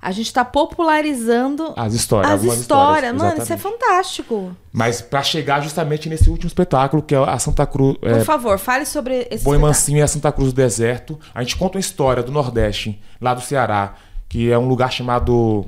[0.00, 2.30] A gente tá popularizando As histórias.
[2.32, 3.14] as algumas histórias.
[3.16, 4.56] Mano, isso é fantástico.
[4.72, 7.96] Mas pra chegar justamente nesse último espetáculo, que é a Santa Cruz.
[7.98, 9.58] Por É, favor, fale sobre esse Boi.
[9.58, 11.18] Mansinho e a Santa Cruz do Deserto.
[11.34, 13.94] A gente conta uma história do Nordeste, lá do Ceará,
[14.28, 15.66] que é um lugar chamado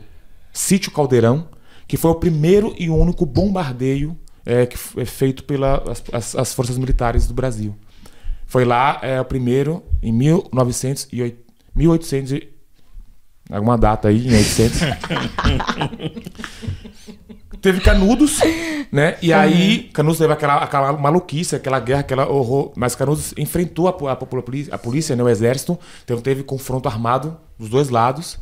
[0.53, 1.49] Sítio Caldeirão,
[1.89, 4.17] que foi o primeiro e único bombardeio
[4.47, 7.75] é, que é feito pelas as, as forças militares do Brasil.
[8.47, 11.37] Foi lá é, o primeiro em 1908,
[11.75, 12.49] 1800 e-
[13.51, 14.81] alguma data aí em 800.
[17.61, 18.39] Teve Canudos,
[18.91, 19.17] né?
[19.21, 22.73] E aí Canudos teve aquela, aquela maluquice, aquela guerra, aquela horror.
[22.75, 24.13] Mas Canudos enfrentou a, a,
[24.73, 25.79] a polícia, né, o exército.
[26.05, 28.39] Então teve confronto armado dos dois lados.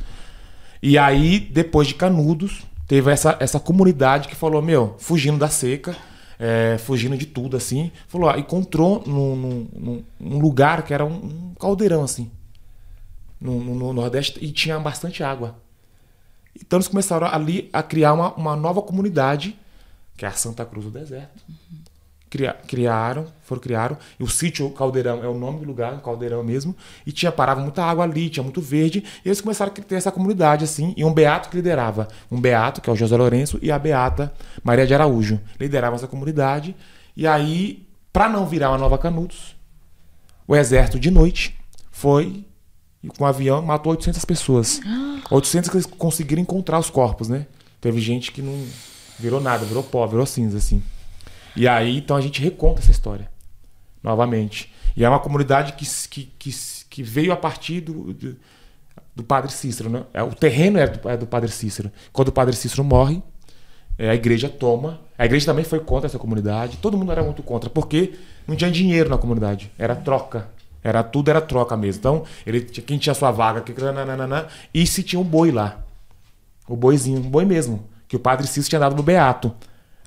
[0.80, 5.96] E aí, depois de Canudos, teve essa, essa comunidade que falou, meu, fugindo da seca,
[6.38, 7.90] é, fugindo de tudo, assim.
[8.06, 12.30] Falou, ah, encontrou num, num- num- num lugar que era um, um caldeirão, assim.
[13.40, 15.56] No, no- no Nordeste, e tinha bastante água.
[16.60, 19.56] Então eles começaram ali a criar uma, uma nova comunidade,
[20.16, 21.44] que é a Santa Cruz do Deserto.
[22.28, 23.96] Cria- criaram, foram criaram.
[24.18, 26.76] E o sítio Caldeirão é o nome do lugar, caldeirão mesmo.
[27.06, 29.02] E tinha parava muita água ali, tinha muito verde.
[29.24, 30.92] E eles começaram a ter essa comunidade assim.
[30.96, 34.30] E um beato que liderava, um beato que é o José Lourenço e a beata
[34.62, 36.76] Maria de Araújo lideravam essa comunidade.
[37.16, 39.56] E aí, para não virar uma nova Canudos,
[40.46, 41.58] o exército de noite
[41.90, 42.44] foi
[43.08, 44.80] e com um avião matou 800 pessoas.
[45.30, 47.46] 800 que eles conseguiram encontrar os corpos, né?
[47.80, 48.66] Teve gente que não
[49.18, 50.82] virou nada, virou pó, virou cinza, assim.
[51.56, 53.30] E aí, então a gente reconta essa história.
[54.02, 54.72] novamente.
[54.96, 56.50] E é uma comunidade que, que, que,
[56.88, 58.36] que veio a partir do, do,
[59.14, 59.90] do, padre Cícero.
[59.90, 60.04] Né?
[60.14, 61.90] É, o terreno é do, é do padre Cícero.
[62.12, 63.22] Quando o padre Cícero morre,
[63.98, 65.00] é, a igreja toma.
[65.16, 66.78] A igreja também foi contra essa comunidade.
[66.78, 68.14] Todo mundo era muito contra, porque
[68.46, 69.70] não tinha dinheiro na comunidade.
[69.76, 70.48] Era troca.
[70.82, 71.98] Era tudo era troca mesmo.
[72.00, 75.78] Então, ele, quem tinha sua vaga, que, nananana, e se tinha um boi lá.
[76.68, 77.88] O boizinho, um boi mesmo.
[78.06, 79.54] Que o padre Cícero tinha dado no Beato.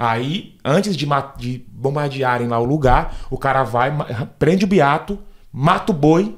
[0.03, 1.07] Aí, antes de,
[1.37, 3.91] de bombardearem lá o lugar, o cara vai,
[4.39, 5.19] prende o beato,
[5.53, 6.35] mata o boi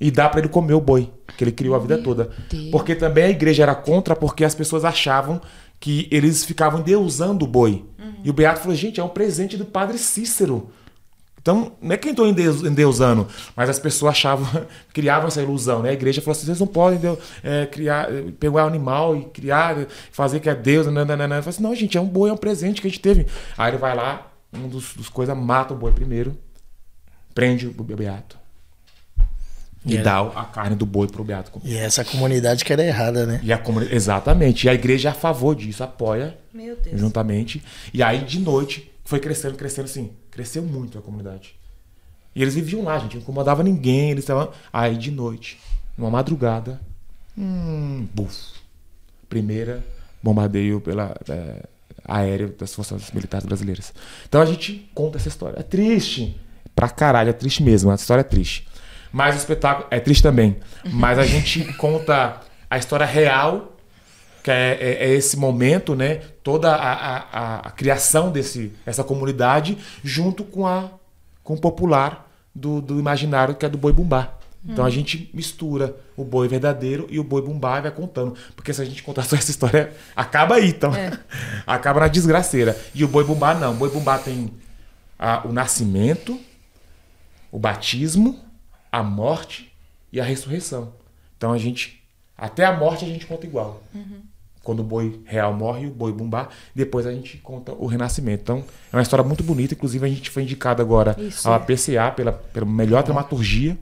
[0.00, 2.30] e dá para ele comer o boi, que ele criou a vida Meu toda.
[2.50, 2.70] Deus.
[2.70, 5.42] Porque também a igreja era contra, porque as pessoas achavam
[5.78, 7.84] que eles ficavam deusando o boi.
[7.98, 8.14] Uhum.
[8.24, 10.70] E o beato falou: gente, é um presente do padre Cícero.
[11.46, 15.90] Então, não é que eu estou endeusando, mas as pessoas achavam, criavam essa ilusão, né?
[15.90, 16.98] A igreja falou assim: vocês não podem
[17.44, 18.08] é, criar,
[18.40, 21.22] pegar um animal e criar, fazer que é Deus, não, não, não.
[21.22, 23.28] Eu falei assim, não, gente, é um boi, é um presente que a gente teve.
[23.56, 26.36] Aí ele vai lá, um dos, dos coisas, mata o boi primeiro,
[27.32, 28.36] prende o beato.
[29.84, 31.70] E, e dá a carne do boi pro beato comer.
[31.70, 33.38] E essa comunidade que era errada, né?
[33.44, 33.86] E a comuni...
[33.88, 34.66] Exatamente.
[34.66, 36.36] E a igreja é a favor disso, apoia
[36.92, 37.62] juntamente.
[37.94, 40.10] E aí, de noite, foi crescendo, crescendo assim.
[40.30, 41.58] Cresceu muito a comunidade.
[42.34, 43.14] E eles viviam lá, gente.
[43.14, 44.10] Não incomodava ninguém.
[44.10, 44.52] Eles estavam.
[44.70, 45.58] Aí, de noite,
[45.96, 46.80] numa madrugada.
[47.38, 48.36] Hum, buf.
[49.28, 49.82] Primeira
[50.22, 51.62] bombardeio pela é,
[52.04, 53.94] aéreo das forças militares brasileiras.
[54.28, 55.60] Então a gente conta essa história.
[55.60, 56.38] É triste.
[56.74, 57.90] Pra caralho, é triste mesmo.
[57.90, 58.66] A história é triste.
[59.12, 60.56] Mas o espetáculo é triste também.
[60.84, 63.75] Mas a gente conta a história real
[64.46, 66.20] que é, é, é, esse momento, né?
[66.44, 70.88] Toda a, a, a, criação desse essa comunidade junto com a
[71.42, 74.38] com o popular do, do imaginário que é do boi bumbá.
[74.64, 74.86] Então hum.
[74.86, 78.36] a gente mistura o boi verdadeiro e o boi bumbá e vai contando.
[78.54, 80.94] Porque se a gente contar só essa história, acaba aí, então.
[80.94, 81.18] É.
[81.66, 82.78] acaba na desgraceira.
[82.94, 83.72] E o boi bumbá não.
[83.72, 84.52] O boi bumbá tem
[85.18, 86.40] a, o nascimento,
[87.50, 88.38] o batismo,
[88.92, 89.72] a morte
[90.12, 90.92] e a ressurreição.
[91.36, 92.00] Então a gente.
[92.38, 93.82] Até a morte a gente conta igual.
[93.92, 94.25] Uhum
[94.66, 98.42] quando o boi real morre, o boi bumbá, depois a gente conta o renascimento.
[98.42, 101.58] Então, é uma história muito bonita, inclusive a gente foi indicado agora Isso, à é.
[101.60, 103.78] PCA pela, pela melhor dramaturgia,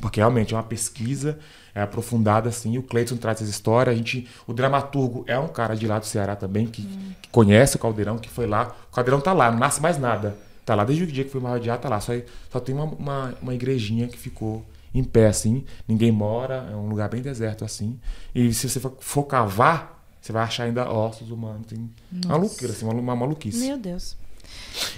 [0.00, 1.36] porque realmente é uma pesquisa
[1.74, 5.76] é aprofundada assim, o Cleiton traz essa história, a gente, o dramaturgo é um cara
[5.76, 7.12] de lá do Ceará também, que, hum.
[7.20, 10.36] que conhece o Caldeirão, que foi lá, o Caldeirão tá lá, não nasce mais nada,
[10.64, 12.12] tá lá desde o dia que foi marrodeado, tá lá, só,
[12.50, 14.64] só tem uma, uma, uma igrejinha que ficou
[14.94, 17.98] em pé assim, ninguém mora, é um lugar bem deserto assim,
[18.34, 19.97] e se você for cavar
[20.28, 21.66] você vai achar ainda ossos humanos.
[21.66, 21.90] Tem
[22.26, 23.66] uma loucura, assim, uma, uma maluquice.
[23.66, 24.14] Meu Deus.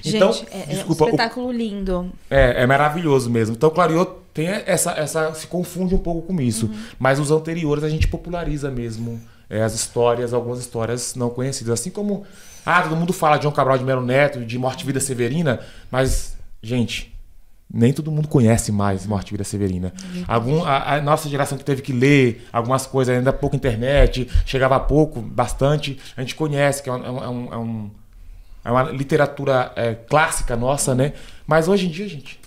[0.05, 2.13] Então, Gente, é, desculpa, é um espetáculo o, lindo.
[2.29, 3.55] É, é maravilhoso mesmo.
[3.55, 5.33] Então, Clariot tem essa, essa.
[5.35, 6.67] se confunde um pouco com isso.
[6.67, 6.79] Uhum.
[6.99, 11.79] Mas os anteriores a gente populariza mesmo é, as histórias, algumas histórias não conhecidas.
[11.79, 12.25] Assim como.
[12.67, 15.61] Ah, todo mundo fala de João Cabral de Melo Neto, de Morte e Vida Severina,
[15.91, 17.10] mas, gente,
[17.73, 19.93] nem todo mundo conhece mais Morte e Vida Severina.
[20.27, 24.77] Algum, a, a, nossa geração que teve que ler algumas coisas, ainda pouco internet, chegava
[24.77, 27.91] a pouco, bastante, a gente conhece, que é, um, é, um, é, um,
[28.65, 31.13] é uma literatura é, clássica nossa, né?
[31.47, 32.41] Mas hoje em dia, gente,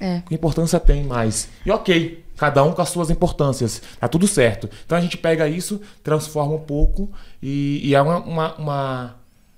[0.00, 0.22] é.
[0.26, 1.48] que importância tem mais?
[1.64, 4.68] E ok, cada um com as suas importâncias, tá tudo certo.
[4.84, 7.10] Então a gente pega isso, transforma um pouco
[7.42, 9.16] e, e é uma, uma, uma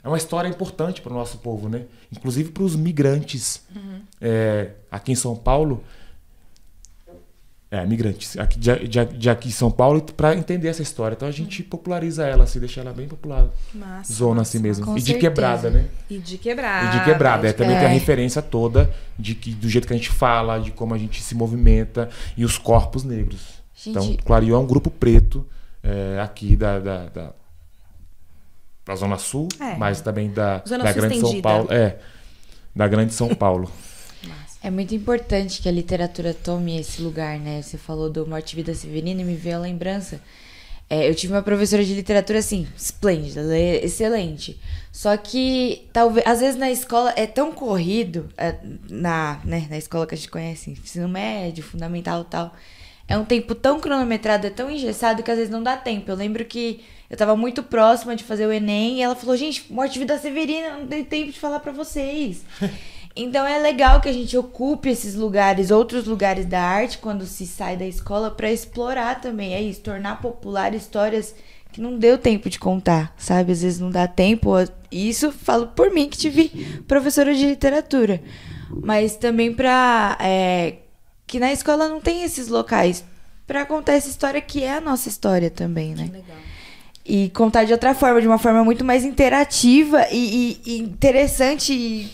[0.09, 1.83] é uma história importante para o nosso povo, né?
[2.11, 4.01] Inclusive para os migrantes uhum.
[4.21, 5.85] é, aqui em São Paulo.
[7.71, 11.15] É, migrantes aqui, de, de, de aqui em São Paulo para entender essa história.
[11.15, 11.69] Então a gente uhum.
[11.69, 13.51] populariza ela, assim, deixa ela bem popular.
[13.75, 14.97] Massa, zona assim mesmo.
[14.97, 15.19] e de certeza.
[15.19, 15.85] quebrada, né?
[16.09, 16.87] E de quebrada.
[16.87, 17.49] E de quebrada.
[17.49, 17.81] É, também é.
[17.81, 20.99] tem a referência toda de que, do jeito que a gente fala, de como a
[20.99, 23.59] gente se movimenta e os corpos negros.
[23.75, 23.91] Gente...
[23.91, 25.47] Então, Clarion é um grupo preto
[25.83, 27.33] é, aqui da, da, da
[28.89, 29.77] da Zona Sul, é.
[29.77, 31.29] mas também da, da Grande estendida.
[31.29, 31.69] São Paulo.
[31.71, 31.97] É,
[32.75, 33.71] da Grande São Paulo.
[34.61, 37.63] É muito importante que a literatura tome esse lugar, né?
[37.63, 40.21] Você falou do Morte e Vida Severina e me veio a lembrança.
[40.91, 44.59] É, eu tive uma professora de literatura assim, esplêndida, é excelente.
[44.91, 48.57] Só que talvez, às vezes na escola é tão corrido, é,
[48.91, 52.53] na, né, na escola que a gente conhece, ensino médio, fundamental e tal.
[53.07, 56.11] É um tempo tão cronometrado, é tão engessado que às vezes não dá tempo.
[56.11, 56.81] Eu lembro que
[57.11, 60.77] eu tava muito próxima de fazer o Enem e ela falou: gente, Morte Vida Severina,
[60.77, 62.45] não tem tempo de falar para vocês.
[63.17, 67.47] então é legal que a gente ocupe esses lugares, outros lugares da arte, quando se
[67.47, 69.55] sai da escola, para explorar também.
[69.55, 71.35] É isso, tornar popular histórias
[71.73, 73.53] que não deu tempo de contar, sabe?
[73.53, 74.51] Às vezes não dá tempo.
[74.93, 78.21] Isso falo por mim, que tive professora de literatura.
[78.83, 80.19] Mas também pra.
[80.21, 80.75] É,
[81.27, 83.03] que na escola não tem esses locais
[83.47, 86.05] para contar essa história que é a nossa história também, né?
[86.05, 86.48] Que legal
[87.09, 91.73] e contar de outra forma, de uma forma muito mais interativa e, e, e interessante.
[91.73, 92.11] E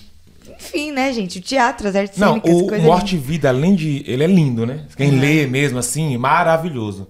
[0.56, 1.38] enfim, né, gente?
[1.38, 4.04] O teatro, as artes Não, cênicas, o coisa Morte e Vida, além de.
[4.06, 4.84] Ele é lindo, né?
[4.96, 7.08] Quem lê mesmo assim, maravilhoso.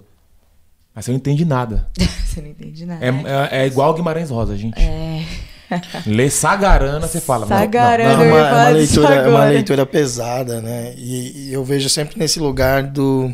[0.93, 1.87] Mas você não entende nada.
[2.25, 3.05] Você não entende nada.
[3.05, 4.77] É, é, é igual Guimarães Rosa, gente.
[4.77, 5.23] É.
[6.05, 7.45] Lê Sagarana, você fala.
[7.45, 8.17] não, Sagarana.
[8.17, 10.93] não, É uma, ia é uma disso leitura, é uma leitura pesada, né?
[10.97, 13.33] E, e eu vejo sempre nesse lugar do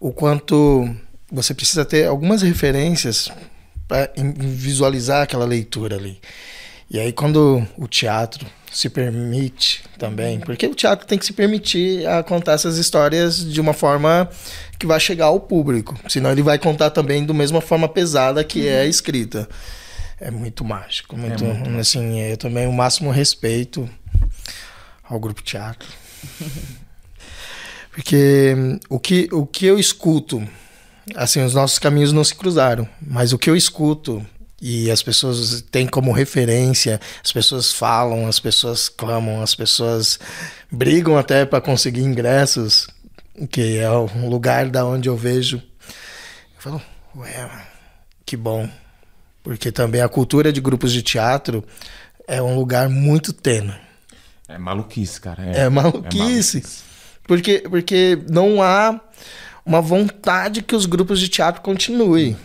[0.00, 0.88] o quanto
[1.30, 3.30] você precisa ter algumas referências
[3.86, 6.20] para visualizar aquela leitura ali.
[6.90, 12.06] E aí quando o teatro se permite também, porque o teatro tem que se permitir
[12.06, 14.28] a contar essas histórias de uma forma
[14.78, 18.68] que vai chegar ao público, senão ele vai contar também da mesma forma pesada que
[18.68, 19.48] é a escrita.
[20.20, 21.44] É muito mágico, muito,
[21.78, 23.88] assim, eu também o máximo respeito
[25.02, 25.88] ao grupo teatro.
[27.96, 30.46] Porque hum, o que, o que eu escuto,
[31.14, 34.24] assim, os nossos caminhos não se cruzaram, mas o que eu escuto
[34.60, 40.18] e as pessoas têm como referência, as pessoas falam, as pessoas clamam, as pessoas
[40.70, 42.88] brigam até para conseguir ingressos,
[43.50, 45.62] que é o lugar da onde eu vejo.
[46.56, 46.82] Eu falo,
[47.16, 47.66] ué,
[48.24, 48.68] que bom.
[49.42, 51.62] Porque também a cultura de grupos de teatro
[52.26, 53.74] é um lugar muito tênue.
[54.48, 55.44] É maluquice, cara.
[55.44, 56.62] É maluquice.
[57.24, 59.00] Porque, porque não há
[59.66, 62.36] uma vontade que os grupos de teatro continuem.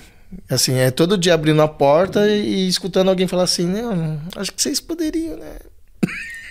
[0.50, 4.52] Assim, é todo dia abrindo a porta e, e escutando alguém falar assim, não, acho
[4.52, 5.58] que vocês poderiam, né?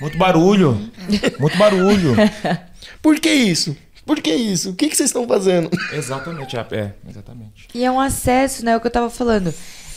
[0.00, 0.90] Muito barulho.
[1.38, 2.14] Muito barulho.
[3.02, 3.76] Por que isso?
[4.06, 4.70] Por que isso?
[4.70, 5.70] O que, que vocês estão fazendo?
[5.92, 7.68] exatamente, é, é, exatamente.
[7.74, 8.76] E é um acesso, né?
[8.76, 9.52] O que eu tava falando.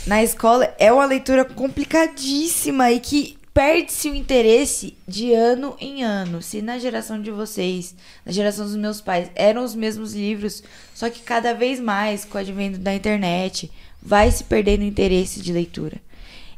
[0.05, 6.41] Na escola é uma leitura complicadíssima e que perde-se o interesse de ano em ano.
[6.41, 7.95] Se na geração de vocês,
[8.25, 12.37] na geração dos meus pais, eram os mesmos livros, só que cada vez mais, com
[12.37, 16.01] o advento da internet, vai se perdendo o interesse de leitura.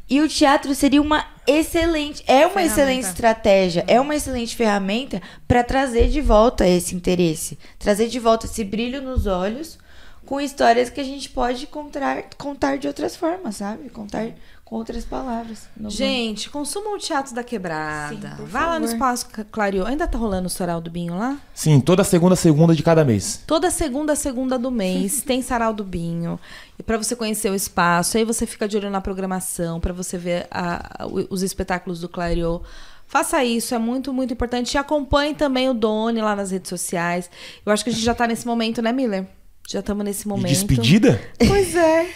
[0.08, 5.64] E o teatro seria uma excelente, é uma excelente estratégia, é uma excelente ferramenta para
[5.64, 9.80] trazer de volta esse interesse, trazer de volta esse brilho nos olhos
[10.26, 13.90] com histórias que a gente pode contar, contar de outras formas, sabe?
[13.90, 14.30] Contar
[14.66, 15.70] com outras palavras.
[15.88, 18.16] Gente, consumam o Teatro da Quebrada.
[18.36, 18.94] Sim, Vai lá no favor.
[18.94, 19.86] Espaço Clarion.
[19.86, 21.38] Ainda tá rolando o Sarau do Binho lá?
[21.54, 23.44] Sim, toda segunda, segunda de cada mês.
[23.46, 26.40] Toda segunda, segunda do mês tem Sarau do Binho.
[26.80, 30.18] E para você conhecer o espaço, aí você fica de olho na programação, para você
[30.18, 32.60] ver a- a- os espetáculos do Clarion.
[33.08, 34.74] Faça isso, é muito, muito importante.
[34.74, 37.30] E acompanhe também o Doni lá nas redes sociais.
[37.64, 39.28] Eu acho que a gente já tá nesse momento, né, Miller?
[39.70, 40.48] Já estamos nesse De momento.
[40.48, 41.22] despedida?
[41.48, 42.08] Pois é.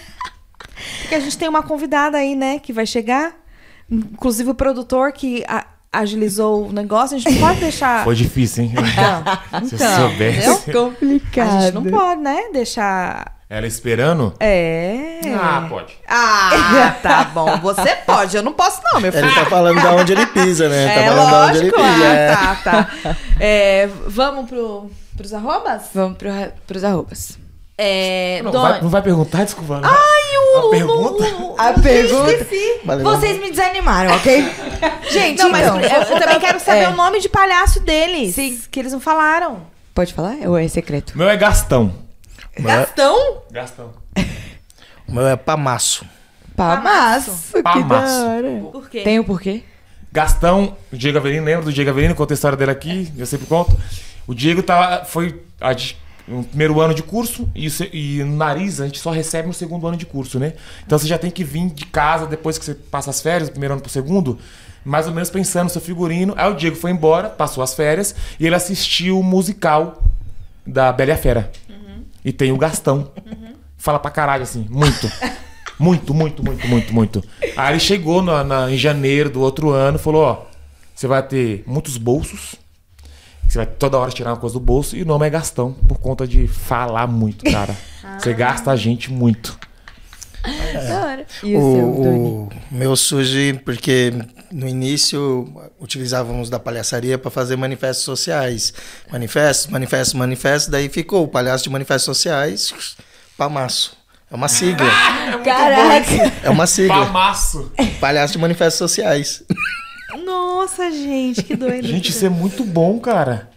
[1.10, 3.34] Porque a gente tem uma convidada aí, né, que vai chegar.
[3.90, 7.18] Inclusive o produtor que a- agilizou o negócio.
[7.18, 8.04] A gente não pode deixar.
[8.04, 8.74] Foi difícil, hein?
[8.78, 10.50] Então, Se eu então, soubesse.
[10.52, 10.84] entendeu?
[10.84, 11.58] complicado.
[11.58, 13.40] A gente não pode, né, deixar.
[13.50, 14.36] Ela esperando?
[14.40, 15.20] É.
[15.36, 15.98] Ah, pode.
[16.08, 17.58] Ah, tá bom.
[17.58, 19.26] Você pode, eu não posso, não, meu filho.
[19.26, 20.86] Ele tá falando da onde ele pisa, né?
[20.94, 21.82] tá É falando da onde ele lógico.
[21.82, 22.06] pisa.
[22.08, 22.32] Ah, é.
[22.36, 23.18] tá, tá.
[23.40, 25.82] É, vamos pro, pros arrobas?
[25.96, 26.30] Vamos pro,
[26.68, 27.40] pros arrobas.
[27.82, 29.46] É, Não, vai, não vai perguntar?
[29.46, 29.80] Desculpa.
[29.82, 31.24] Ai, o- A pergunta?
[31.24, 32.82] o- o- A eu pergunta- esqueci.
[32.84, 33.06] Valeu.
[33.06, 34.46] Vocês me desanimaram, ok?
[35.10, 35.80] Gente, Não, mas então.
[35.80, 36.90] eu, eu também quero saber É.
[36.90, 38.36] o nome de palhaço deles.
[38.36, 38.60] Sim.
[38.70, 39.62] Que eles não falaram.
[39.96, 40.36] Pode falar?
[40.46, 41.12] Ou é secreto?
[41.14, 41.94] O meu é Gastão.
[42.58, 43.42] O meu é- Gastão?
[43.50, 43.94] Gastão.
[45.08, 46.06] o meu é pamaço.
[46.58, 47.32] Pamaço.
[47.56, 48.22] Que Pamaço.
[48.22, 48.62] da hora.
[48.74, 49.02] Por quê?
[49.02, 49.64] Tem o porquê?
[50.12, 52.14] Gastão, o Diego Avelino, lembra do Diego Avelino?
[52.16, 53.78] Conta a história dele aqui, eu sempre conto.
[54.28, 55.96] O Diego tava, foi a de-
[56.30, 59.88] no primeiro ano de curso e, e no nariz a gente só recebe no segundo
[59.88, 60.54] ano de curso, né?
[60.86, 63.52] Então você já tem que vir de casa depois que você passa as férias, do
[63.54, 64.38] primeiro ano pro segundo,
[64.86, 66.34] mais ou menos pensando no seu figurino.
[66.38, 70.02] Aí o Diego foi embora, passou as férias e ele assistiu o musical
[70.66, 71.52] da Bela e a Fera.
[72.24, 73.12] E tem o Gastão.
[73.78, 75.10] Fala pra caralho, assim, muito.
[75.80, 77.24] Muito, muito, muito, muito, muito.
[77.56, 80.46] Aí ele chegou na- na- em janeiro do outro ano e falou: Ó,
[80.94, 82.56] você vai ter muitos bolsos.
[83.50, 84.96] Você vai toda hora tirar uma coisa do bolso.
[84.96, 87.76] E o nome é Gastão, por conta de falar muito, cara.
[88.20, 89.58] Você gasta a gente muito.
[90.44, 91.26] Da hora.
[91.44, 91.60] E o?
[91.60, 94.14] O, o meu surge porque
[94.52, 98.72] no início utilizávamos da palhaçaria para fazer manifestos sociais.
[99.12, 100.70] Manifestos, manifestos, manifestos.
[100.70, 102.96] Daí ficou o palhaço de manifestos sociais,
[103.36, 103.98] pamaço.
[104.32, 104.90] É uma sigla.
[105.44, 106.34] Caraca!
[106.44, 107.08] É uma sigla.
[107.08, 107.72] Pamaço!
[108.00, 109.44] Palhaço de manifestos sociais.
[110.18, 111.88] Nossa, gente, que doido.
[111.88, 113.50] Gente, isso é muito bom, cara.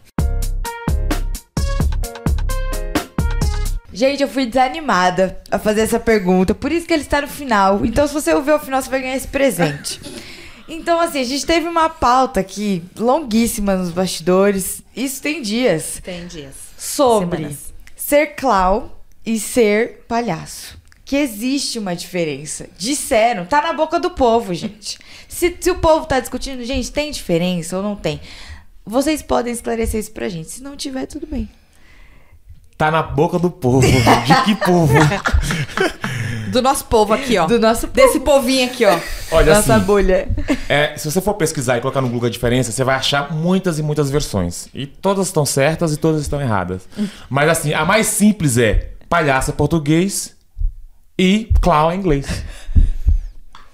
[3.92, 7.84] Gente, eu fui desanimada a fazer essa pergunta, por isso que ele está no final.
[7.84, 10.00] Então, se você ouvir o final, você vai ganhar esse presente.
[10.66, 14.80] Então, assim, a gente teve uma pauta aqui longuíssima nos bastidores.
[14.96, 16.00] Isso tem dias.
[16.02, 16.54] Tem dias.
[16.78, 17.72] Sobre Semanas.
[17.94, 18.90] ser clown
[19.24, 20.80] e ser palhaço.
[21.04, 22.66] que existe uma diferença.
[22.78, 24.98] Disseram, tá na boca do povo, gente.
[25.32, 28.20] Se, se o povo tá discutindo, gente, tem diferença ou não tem?
[28.84, 30.50] Vocês podem esclarecer isso pra gente.
[30.50, 31.48] Se não tiver, tudo bem.
[32.76, 33.86] Tá na boca do povo.
[33.86, 34.92] De que povo?
[36.52, 37.46] Do nosso povo aqui, ó.
[37.46, 37.94] Do nosso povo.
[37.94, 39.00] Desse povinho aqui, ó.
[39.30, 40.28] Olha Nossa assim, bolha.
[40.68, 43.78] é, se você for pesquisar e colocar no Google a diferença, você vai achar muitas
[43.78, 44.68] e muitas versões.
[44.74, 46.86] E todas estão certas e todas estão erradas.
[47.30, 50.36] Mas assim, a mais simples é palhaço é português
[51.18, 52.26] e clown é inglês.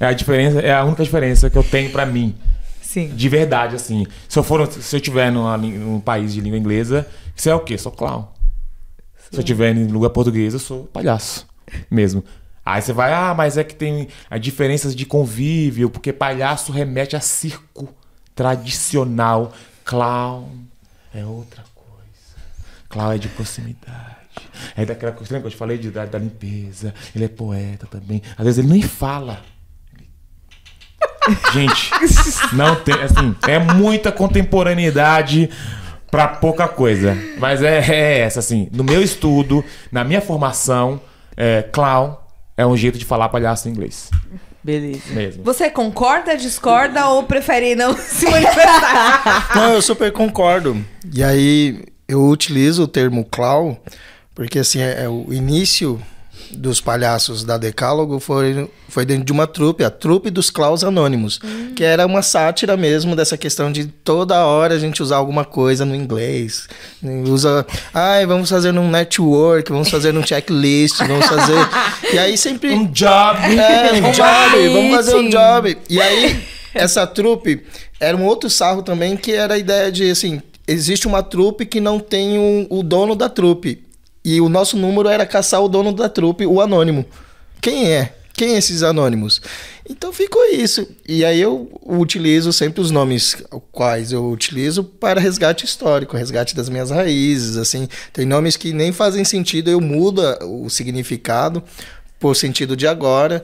[0.00, 2.34] É a diferença, é a única diferença que eu tenho pra mim.
[2.80, 3.08] Sim.
[3.08, 4.06] De verdade, assim.
[4.28, 7.60] Se eu for, se eu tiver numa, num país de língua inglesa, você é o
[7.60, 7.76] quê?
[7.76, 8.28] Sou clown.
[9.30, 11.46] Se eu tiver em lugar português, eu sou palhaço
[11.90, 12.24] mesmo.
[12.64, 17.16] Aí você vai, ah, mas é que tem as diferenças de convívio, porque palhaço remete
[17.16, 17.88] a circo
[18.34, 19.52] tradicional.
[19.84, 20.50] Clown
[21.14, 22.36] é outra coisa.
[22.88, 24.16] Clown é de proximidade.
[24.76, 26.94] É daquela coisa que eu te falei de, da, da limpeza.
[27.14, 28.22] Ele é poeta também.
[28.36, 29.42] Às vezes ele nem fala.
[31.52, 31.90] Gente,
[32.52, 35.50] não tem, assim, é muita contemporaneidade
[36.10, 37.16] pra pouca coisa.
[37.38, 41.00] Mas é, é essa, assim, no meu estudo, na minha formação,
[41.36, 42.16] é, clown
[42.56, 44.10] é um jeito de falar palhaço em inglês.
[44.62, 45.14] Beleza.
[45.14, 45.44] Mesmo.
[45.44, 49.50] Você concorda, discorda ou prefere não se manifestar?
[49.54, 50.84] Não, eu super concordo.
[51.14, 53.76] E aí eu utilizo o termo clown,
[54.34, 56.02] porque assim, é, é o início
[56.50, 61.40] dos palhaços da Decálogo foi, foi dentro de uma trupe, a trupe dos Claus Anônimos,
[61.76, 65.84] que era uma sátira mesmo dessa questão de toda hora a gente usar alguma coisa
[65.84, 66.68] no inglês.
[67.26, 71.58] Usa, ai, vamos fazer um network, vamos fazer um checklist, vamos fazer.
[72.12, 72.70] E aí sempre.
[72.74, 73.38] Um job.
[73.58, 75.78] É, um job, vamos fazer um job.
[75.88, 76.42] E aí,
[76.74, 77.62] essa trupe
[78.00, 81.80] era um outro sarro também, que era a ideia de, assim, existe uma trupe que
[81.80, 83.82] não tem um- o dono da trupe.
[84.28, 87.06] E o nosso número era caçar o dono da trupe, o anônimo.
[87.62, 88.14] Quem é?
[88.34, 89.40] Quem é esses anônimos?
[89.88, 90.86] Então ficou isso.
[91.08, 96.68] E aí eu utilizo sempre os nomes quais eu utilizo para resgate histórico, resgate das
[96.68, 97.88] minhas raízes, assim.
[98.12, 101.64] Tem nomes que nem fazem sentido, eu mudo o significado
[102.20, 103.42] por sentido de agora.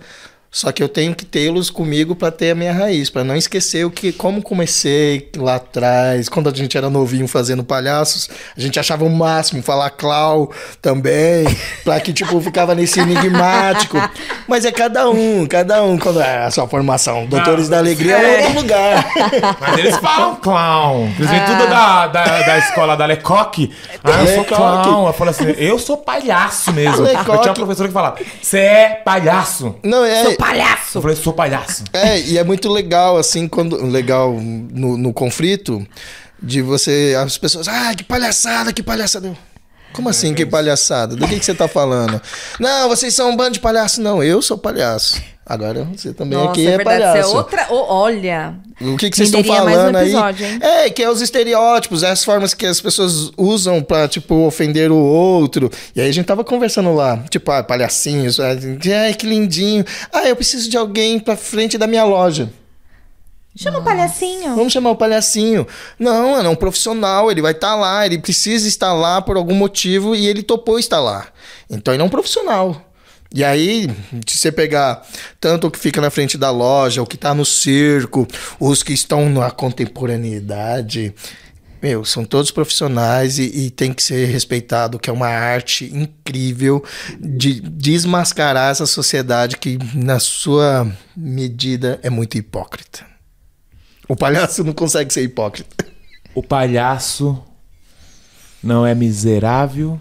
[0.55, 3.85] Só que eu tenho que tê-los comigo para ter a minha raiz, para não esquecer
[3.85, 8.79] o que, como comecei lá atrás, quando a gente era novinho fazendo palhaços, a gente
[8.79, 11.45] achava o máximo falar clau também,
[11.85, 13.99] para que tipo ficava nesse enigmático.
[14.47, 17.27] Mas é cada um, cada um quando é a sua formação.
[17.27, 19.11] Doutores da Alegria é outro lugar.
[19.59, 21.13] Mas eles falam clown.
[21.19, 23.73] Eles vêm tudo da, da, da escola da Lecoque.
[24.05, 24.55] Ah, eu sou Lecoque.
[24.55, 25.07] clown.
[25.09, 26.99] Eu falo assim, eu sou palhaço mesmo.
[26.99, 27.41] Eu Lecoque.
[27.41, 29.75] tinha uma professora que falava, você é palhaço.
[29.83, 31.01] Não, é, Eu Palhaço!
[31.01, 31.85] falei, sou palhaço.
[31.93, 33.83] É, e é muito legal, assim, quando.
[33.87, 35.87] Legal no, no conflito,
[36.43, 37.17] de você.
[37.19, 37.67] As pessoas.
[37.67, 39.29] Ah, que palhaçada, que palhaçada.
[39.29, 39.37] Eu,
[39.93, 41.17] Como assim, que palhaçada?
[41.17, 42.21] Do que, que você tá falando?
[42.61, 44.01] Não, vocês são um bando de palhaço.
[44.01, 45.21] Não, eu sou palhaço.
[45.47, 46.97] Agora você também Nossa, aqui é é, verdade.
[46.99, 47.33] Isso palhaço.
[47.33, 47.67] é outra.
[47.71, 48.55] ô, olha.
[48.81, 50.05] O que, que vocês estão mais um falando aí?
[50.09, 50.59] episódio, hein?
[50.61, 54.91] É, que é os estereótipos, é as formas que as pessoas usam pra, tipo, ofender
[54.91, 55.71] o outro.
[55.95, 58.57] E aí a gente tava conversando lá, tipo, ah, palhacinhos, ah,
[59.05, 59.85] ai, que lindinho.
[60.11, 62.51] Ah, eu preciso de alguém pra frente da minha loja.
[63.57, 64.57] Chama um palhacinho.
[64.57, 65.67] Vamos chamar o palhacinho.
[65.97, 70.17] Não, é um profissional, ele vai estar lá, ele precisa estar lá por algum motivo
[70.17, 71.29] e ele topou estar lá.
[71.71, 72.94] Então ele é um profissional.
[73.35, 73.91] E aí,
[74.29, 75.05] se você pegar
[75.41, 78.29] tanto o que fica na frente da loja, o que está no circo,
[78.61, 81.13] os que estão na contemporaneidade,
[81.83, 86.85] meu, são todos profissionais e, e tem que ser respeitado, que é uma arte incrível
[87.19, 93.05] de desmascarar essa sociedade que, na sua medida, é muito hipócrita.
[94.09, 95.85] O palhaço não consegue ser hipócrita.
[96.37, 97.43] O palhaço
[98.63, 99.99] não é miserável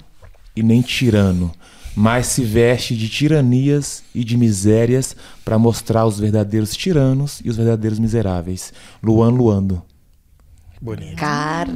[0.55, 1.51] e nem tirano,
[1.95, 5.15] mas se veste de tiranias e de misérias
[5.45, 8.73] para mostrar os verdadeiros tiranos e os verdadeiros miseráveis.
[9.01, 9.81] Luan Luando.
[10.81, 11.15] Bonito.
[11.15, 11.73] Caraca,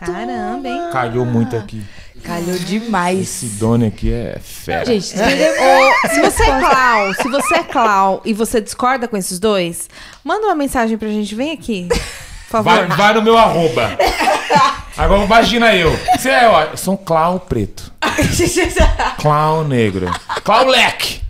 [0.00, 0.90] Caramba, hein?
[0.92, 1.82] Calhou muito aqui.
[2.22, 3.20] Calhou demais.
[3.20, 4.84] Esse Doni aqui é fera.
[4.84, 9.38] Gente, Ô, se você é clown, se você é clown e você discorda com esses
[9.38, 9.88] dois,
[10.22, 11.34] manda uma mensagem pra gente.
[11.34, 11.88] Vem aqui.
[11.88, 12.86] Por favor.
[12.86, 13.96] Vai, vai no meu arroba.
[15.00, 15.98] Agora imagina eu.
[16.14, 17.90] Você é, ó, eu sou um clown preto.
[19.18, 20.10] Clown negro.
[20.44, 21.22] Clown black.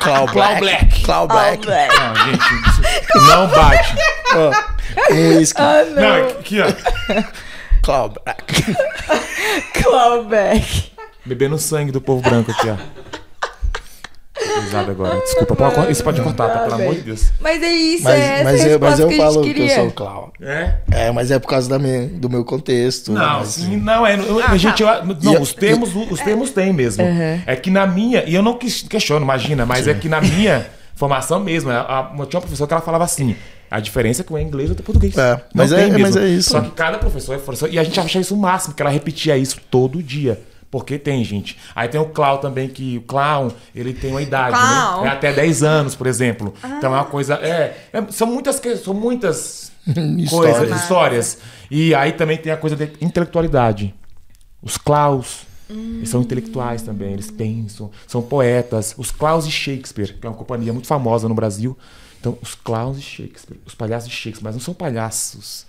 [0.00, 1.02] Clown black.
[1.02, 1.66] Cloud Black.
[1.66, 3.94] Não, gente, isso não bate.
[5.10, 5.60] Um whisky.
[5.60, 6.66] Não, aqui, ó.
[7.82, 8.76] Cloud Black.
[9.74, 10.92] Clawback.
[11.24, 12.76] Bebendo sangue do povo branco aqui, ó.
[14.60, 15.20] Risada agora.
[15.20, 16.58] Desculpa, pode, isso pode cortar, tá?
[16.60, 17.32] Pelo amor de Deus.
[17.40, 19.54] Mas é isso, Mas, é essa mas, eu, resposta mas eu que a falo gente
[19.54, 20.32] que eu sou o Clau.
[20.40, 20.74] É?
[20.90, 23.12] É, mas é por causa da minha, do meu contexto.
[23.12, 24.16] Não, mas- sim, não, é.
[24.18, 25.02] eu- Ah, gente, tá.
[25.04, 27.04] eu- não, E- os termos, os termos tem mesmo.
[27.04, 27.40] Uhum.
[27.46, 30.66] É que na minha, e eu não ques- questiono, imagina, mas é que na minha
[30.94, 33.36] formação mesmo, a, a, tinha uma professora que ela falava assim.
[33.68, 35.18] A diferença é que um é inglês e outro é português.
[35.18, 36.00] É, Não mas tem é- mesmo.
[36.02, 36.50] mas é isso.
[36.50, 37.68] Só que cada professor é professor.
[37.72, 40.40] E a gente achava isso o máximo, que ela repetia isso todo dia.
[40.78, 41.56] Porque tem, gente.
[41.74, 45.02] Aí tem o clown também, que o clown, ele tem uma idade, Clown.
[45.04, 45.08] né?
[45.08, 46.52] É até 10 anos, por exemplo.
[46.62, 47.34] Então é uma coisa.
[47.36, 50.80] É, é- são muitas são muitas coisas, Histórias.
[50.82, 51.38] histórias.
[51.70, 53.94] E aí também tem a coisa da intelectualidade.
[54.62, 55.46] Os claus.
[55.68, 58.94] Eles são intelectuais também, eles pensam, são poetas.
[58.98, 61.76] Os Claus de Shakespeare, que é uma companhia muito famosa no Brasil.
[62.20, 65.66] Então, os Claus de Shakespeare, os palhaços de Shakespeare, mas não são palhaços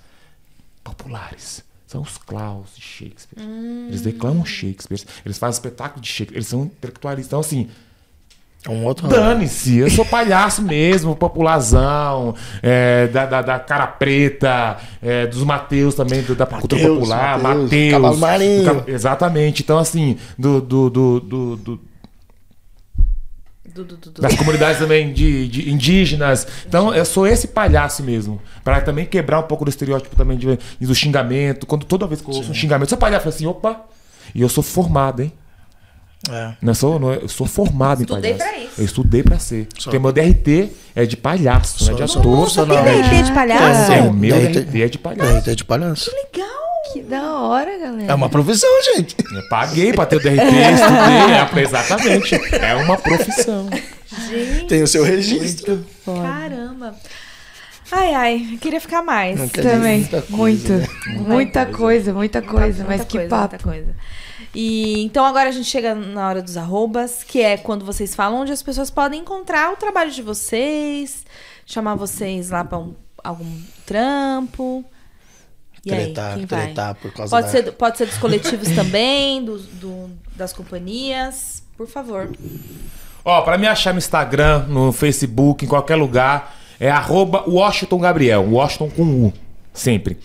[0.83, 1.63] populares.
[1.87, 3.41] São os Claus de Shakespeare.
[3.87, 7.25] Eles declamam Shakespeare, eles fazem espetáculo de Shakespeare, eles são intelectuais.
[7.25, 7.69] Então, assim,
[8.65, 14.77] É um outro Dane-se, eu sou palhaço mesmo, popularzão, é, da, da, da cara preta,
[15.01, 17.91] é, dos Mateus também, do- da cultura Mateus, popular, Mateus, Mateus.
[17.93, 18.83] Cavalo Marinho.
[18.87, 21.79] Exatamente, então assim, do, do, do, do- do-
[23.83, 24.21] Du, du, du.
[24.21, 26.47] das comunidades também de, de indígenas.
[26.67, 30.57] Então eu sou esse palhaço mesmo, para também quebrar um pouco do estereótipo também de,
[30.79, 31.65] do xingamento.
[31.65, 33.81] Quando toda vez que eu ouço um xingamento, sou palhaço, assim, opa,
[34.33, 35.31] e eu sou formado, hein?
[36.29, 36.53] É.
[36.61, 38.55] Não sou, não, eu sou formado Estudei em palhaço.
[38.55, 38.81] pra isso.
[38.81, 39.67] Eu estudei pra ser.
[39.83, 42.49] Porque meu DRT é de palhaço, não é de Sou- ator.
[42.49, 42.75] sou Tem.
[42.83, 43.91] DRT de palhaço?
[43.91, 44.61] É, o meu DRT.
[44.61, 45.33] DRT é de palhaço.
[45.33, 46.11] DRT de palhaço.
[46.33, 46.41] Que
[47.09, 48.11] da hora, galera.
[48.11, 49.15] É uma profissão, gente.
[49.33, 51.61] Eu paguei pra ter o DRT, estudei.
[51.61, 52.35] é, exatamente.
[52.55, 53.69] É uma profissão.
[54.67, 55.85] Tem o seu registro.
[56.05, 56.95] Caramba.
[57.91, 59.39] Ai, ai, eu queria ficar mais.
[59.39, 60.73] Não Também, muita coisa, muito.
[60.73, 60.87] né?
[61.35, 63.49] Muita coisa, muita coisa, mas Muita que coisa, papo.
[63.55, 63.95] muita coisa.
[64.53, 68.41] E então agora a gente chega na hora dos arrobas, que é quando vocês falam
[68.41, 71.23] onde as pessoas podem encontrar o trabalho de vocês,
[71.65, 74.83] chamar vocês lá pra um- algum trampo.
[75.87, 76.65] E Tretar, aí, quem vai?
[76.65, 77.51] tretar por causa Pode da...
[77.51, 81.63] ser, pode ser dos coletivos também, dos- do, das companhias.
[81.77, 82.29] Por favor.
[83.23, 88.43] Ó, pra me achar no Instagram, no Facebook, em qualquer lugar, é arroba Washington Gabriel.
[88.49, 89.33] Washington com U.
[89.73, 90.17] Sempre.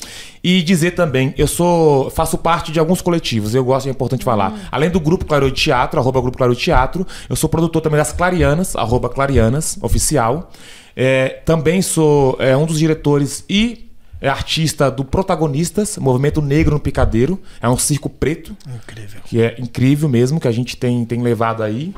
[0.43, 2.11] E dizer também, eu sou.
[2.11, 4.67] faço parte de alguns coletivos, eu gosto, é importante falar.
[4.73, 8.13] Além do grupo Claro de Teatro, arroba Grupo Claro Teatro, eu sou produtor também das
[8.13, 10.51] Clarianas, arroba Clarianas, oficial.
[10.97, 13.91] É, também sou é, um dos diretores e
[14.23, 17.39] é artista do Protagonistas, Movimento Negro no Picadeiro.
[17.61, 19.21] É um circo preto Incrível.
[19.25, 21.93] que é incrível mesmo, que a gente tem, tem levado aí.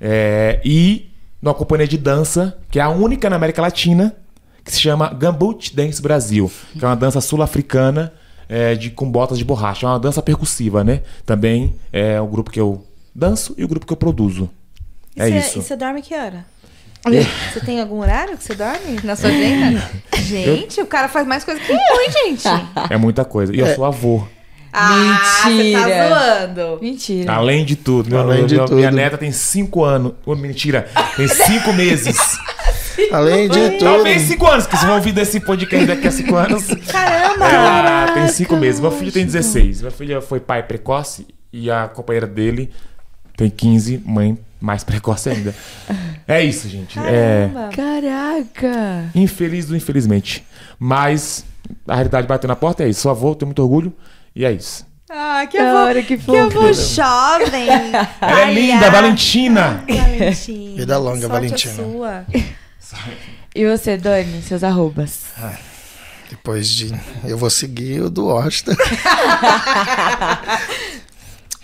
[0.00, 1.10] É, e
[1.42, 4.14] numa companhia de dança, que é a única na América Latina,
[4.62, 8.12] que se chama Gambut Dance Brasil, que é uma dança sul-africana
[8.46, 9.86] é, de, com botas de borracha.
[9.86, 11.00] É uma dança percussiva, né?
[11.24, 14.50] Também é o grupo que eu danço e o grupo que eu produzo.
[15.16, 15.58] E É você- isso.
[15.60, 16.44] E você dorme que hora?
[17.04, 19.82] Você tem algum horário que você dorme na sua agenda?
[20.20, 22.44] Gente, o cara faz mais coisa que eu, hein, gente?
[22.90, 23.54] É muita coisa.
[23.54, 24.22] E eu sou avô.
[24.72, 25.80] Ah, você Mentira.
[25.80, 26.08] tá
[26.46, 26.78] zoando.
[26.80, 27.32] Mentira.
[27.32, 28.08] Além de tudo.
[28.10, 28.96] Meu- Além de meu- Minha tudo.
[28.96, 30.12] neta tem cinco anos.
[30.24, 30.88] Ô, mentira.
[31.16, 32.16] Tem cinco meses.
[33.10, 33.78] Além de tudo.
[33.84, 36.64] Talvez cinco anos, que se vão ouvir desse podcast daqui a cinco anos.
[36.92, 37.48] Caramba!
[37.48, 38.80] Ela tem cinco meses.
[38.80, 39.82] Meu filho tem 16.
[39.82, 42.70] Meu filho foi pai precoce e a companheira dele
[43.36, 45.54] tem 15, mãe mais precoce ainda.
[46.28, 46.98] É isso, gente.
[46.98, 47.70] É Caramba.
[47.74, 49.10] Caraca.
[49.14, 50.44] infeliz do infelizmente.
[50.78, 51.44] Mas
[51.88, 53.00] a realidade bateu na porta, é isso.
[53.02, 53.92] Sou avô, tenho muito orgulho
[54.34, 54.86] e é isso.
[55.10, 57.66] Ah, que avô, hora, que que avô jovem.
[58.20, 59.84] Ela é linda, Valentina!
[59.88, 60.76] Valentina.
[60.76, 61.72] Vida longa, Sorte Valentina.
[61.72, 62.24] a sua.
[63.54, 65.24] E você, Dani, seus arrobas?
[66.30, 66.94] Depois de.
[67.24, 68.76] Eu vou seguir o do Washington.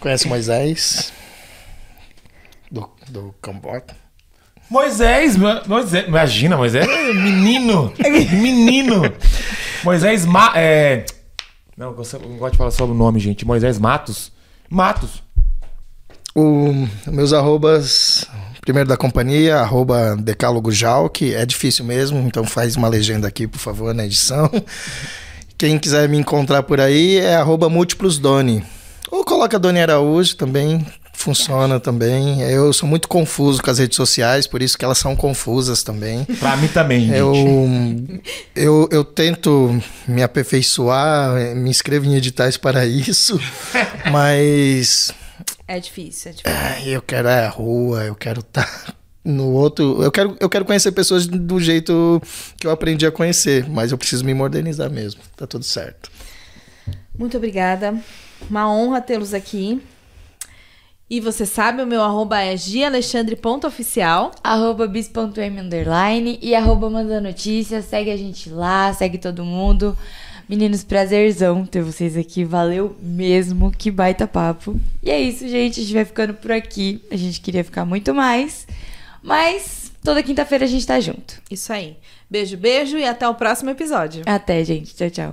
[0.00, 1.12] Conhece Moisés?
[2.80, 3.94] Do, do Cambota?
[4.68, 7.92] Moisés, Mo- Moisés, imagina, Moisés é menino,
[8.32, 9.02] menino.
[9.84, 11.06] Moisés Ma, é,
[11.76, 11.96] não, eu
[12.28, 13.46] não gosto de falar sobre o nome, gente.
[13.46, 14.32] Moisés Matos,
[14.68, 15.22] Matos.
[16.34, 16.72] O,
[17.06, 18.26] meus arrobas.
[18.60, 23.46] Primeiro da companhia, arroba Decálogo Jal, que é difícil mesmo, então faz uma legenda aqui,
[23.46, 24.50] por favor, na edição.
[25.56, 28.64] Quem quiser me encontrar por aí é arroba Múltiplos Doni.
[29.08, 30.84] Ou coloca Doni Araújo também,
[31.26, 32.40] funciona também.
[32.42, 36.24] Eu sou muito confuso com as redes sociais, por isso que elas são confusas também.
[36.38, 37.16] Pra mim também, gente.
[37.16, 38.22] Eu,
[38.54, 39.76] eu, eu tento
[40.06, 43.40] me aperfeiçoar, me inscrevo em editais para isso,
[44.12, 45.12] mas
[45.66, 46.92] É difícil, é difícil.
[46.92, 48.94] eu quero é a rua, eu quero estar
[49.24, 50.00] no outro.
[50.00, 52.22] Eu quero, eu quero conhecer pessoas do jeito
[52.56, 55.20] que eu aprendi a conhecer, mas eu preciso me modernizar mesmo.
[55.36, 56.08] Tá tudo certo.
[57.18, 57.94] Muito obrigada.
[58.48, 59.82] Uma honra tê-los aqui.
[61.08, 64.32] E você sabe, o meu arroba é gialexandre.oficial.
[64.42, 67.84] Arroba bis.m underline e arroba manda notícias.
[67.84, 69.96] Segue a gente lá, segue todo mundo.
[70.48, 72.44] Meninos, prazerzão ter vocês aqui.
[72.44, 73.70] Valeu mesmo.
[73.70, 74.78] Que baita papo.
[75.00, 75.80] E é isso, gente.
[75.80, 77.00] A gente vai ficando por aqui.
[77.10, 78.66] A gente queria ficar muito mais.
[79.22, 81.40] Mas toda quinta-feira a gente tá junto.
[81.48, 81.96] Isso aí.
[82.28, 84.24] Beijo, beijo e até o próximo episódio.
[84.26, 84.94] Até, gente.
[84.94, 85.32] Tchau, tchau.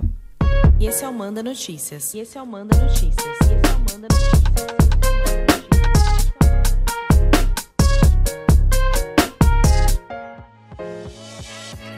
[0.78, 2.14] E esse é o Manda Notícias.
[2.14, 3.14] E esse é o Manda Notícias.
[3.16, 4.73] E esse é o Manda Notícias.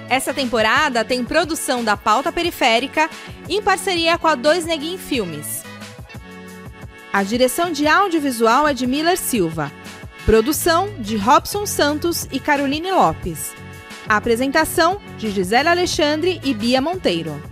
[0.09, 3.11] Essa temporada tem produção da Pauta Periférica
[3.49, 5.65] em parceria com a Dois Neguin Filmes.
[7.13, 9.73] A direção de audiovisual é de Miller Silva.
[10.25, 13.53] Produção de Robson Santos e Caroline Lopes.
[14.09, 17.43] A apresentação de Gisele Alexandre e Bia Monteiro.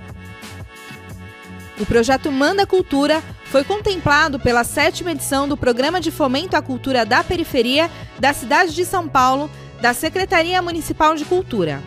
[1.81, 7.05] O projeto Manda Cultura foi contemplado pela sétima edição do Programa de Fomento à Cultura
[7.05, 9.51] da Periferia da cidade de São Paulo,
[9.81, 11.83] da Secretaria Municipal de Cultura.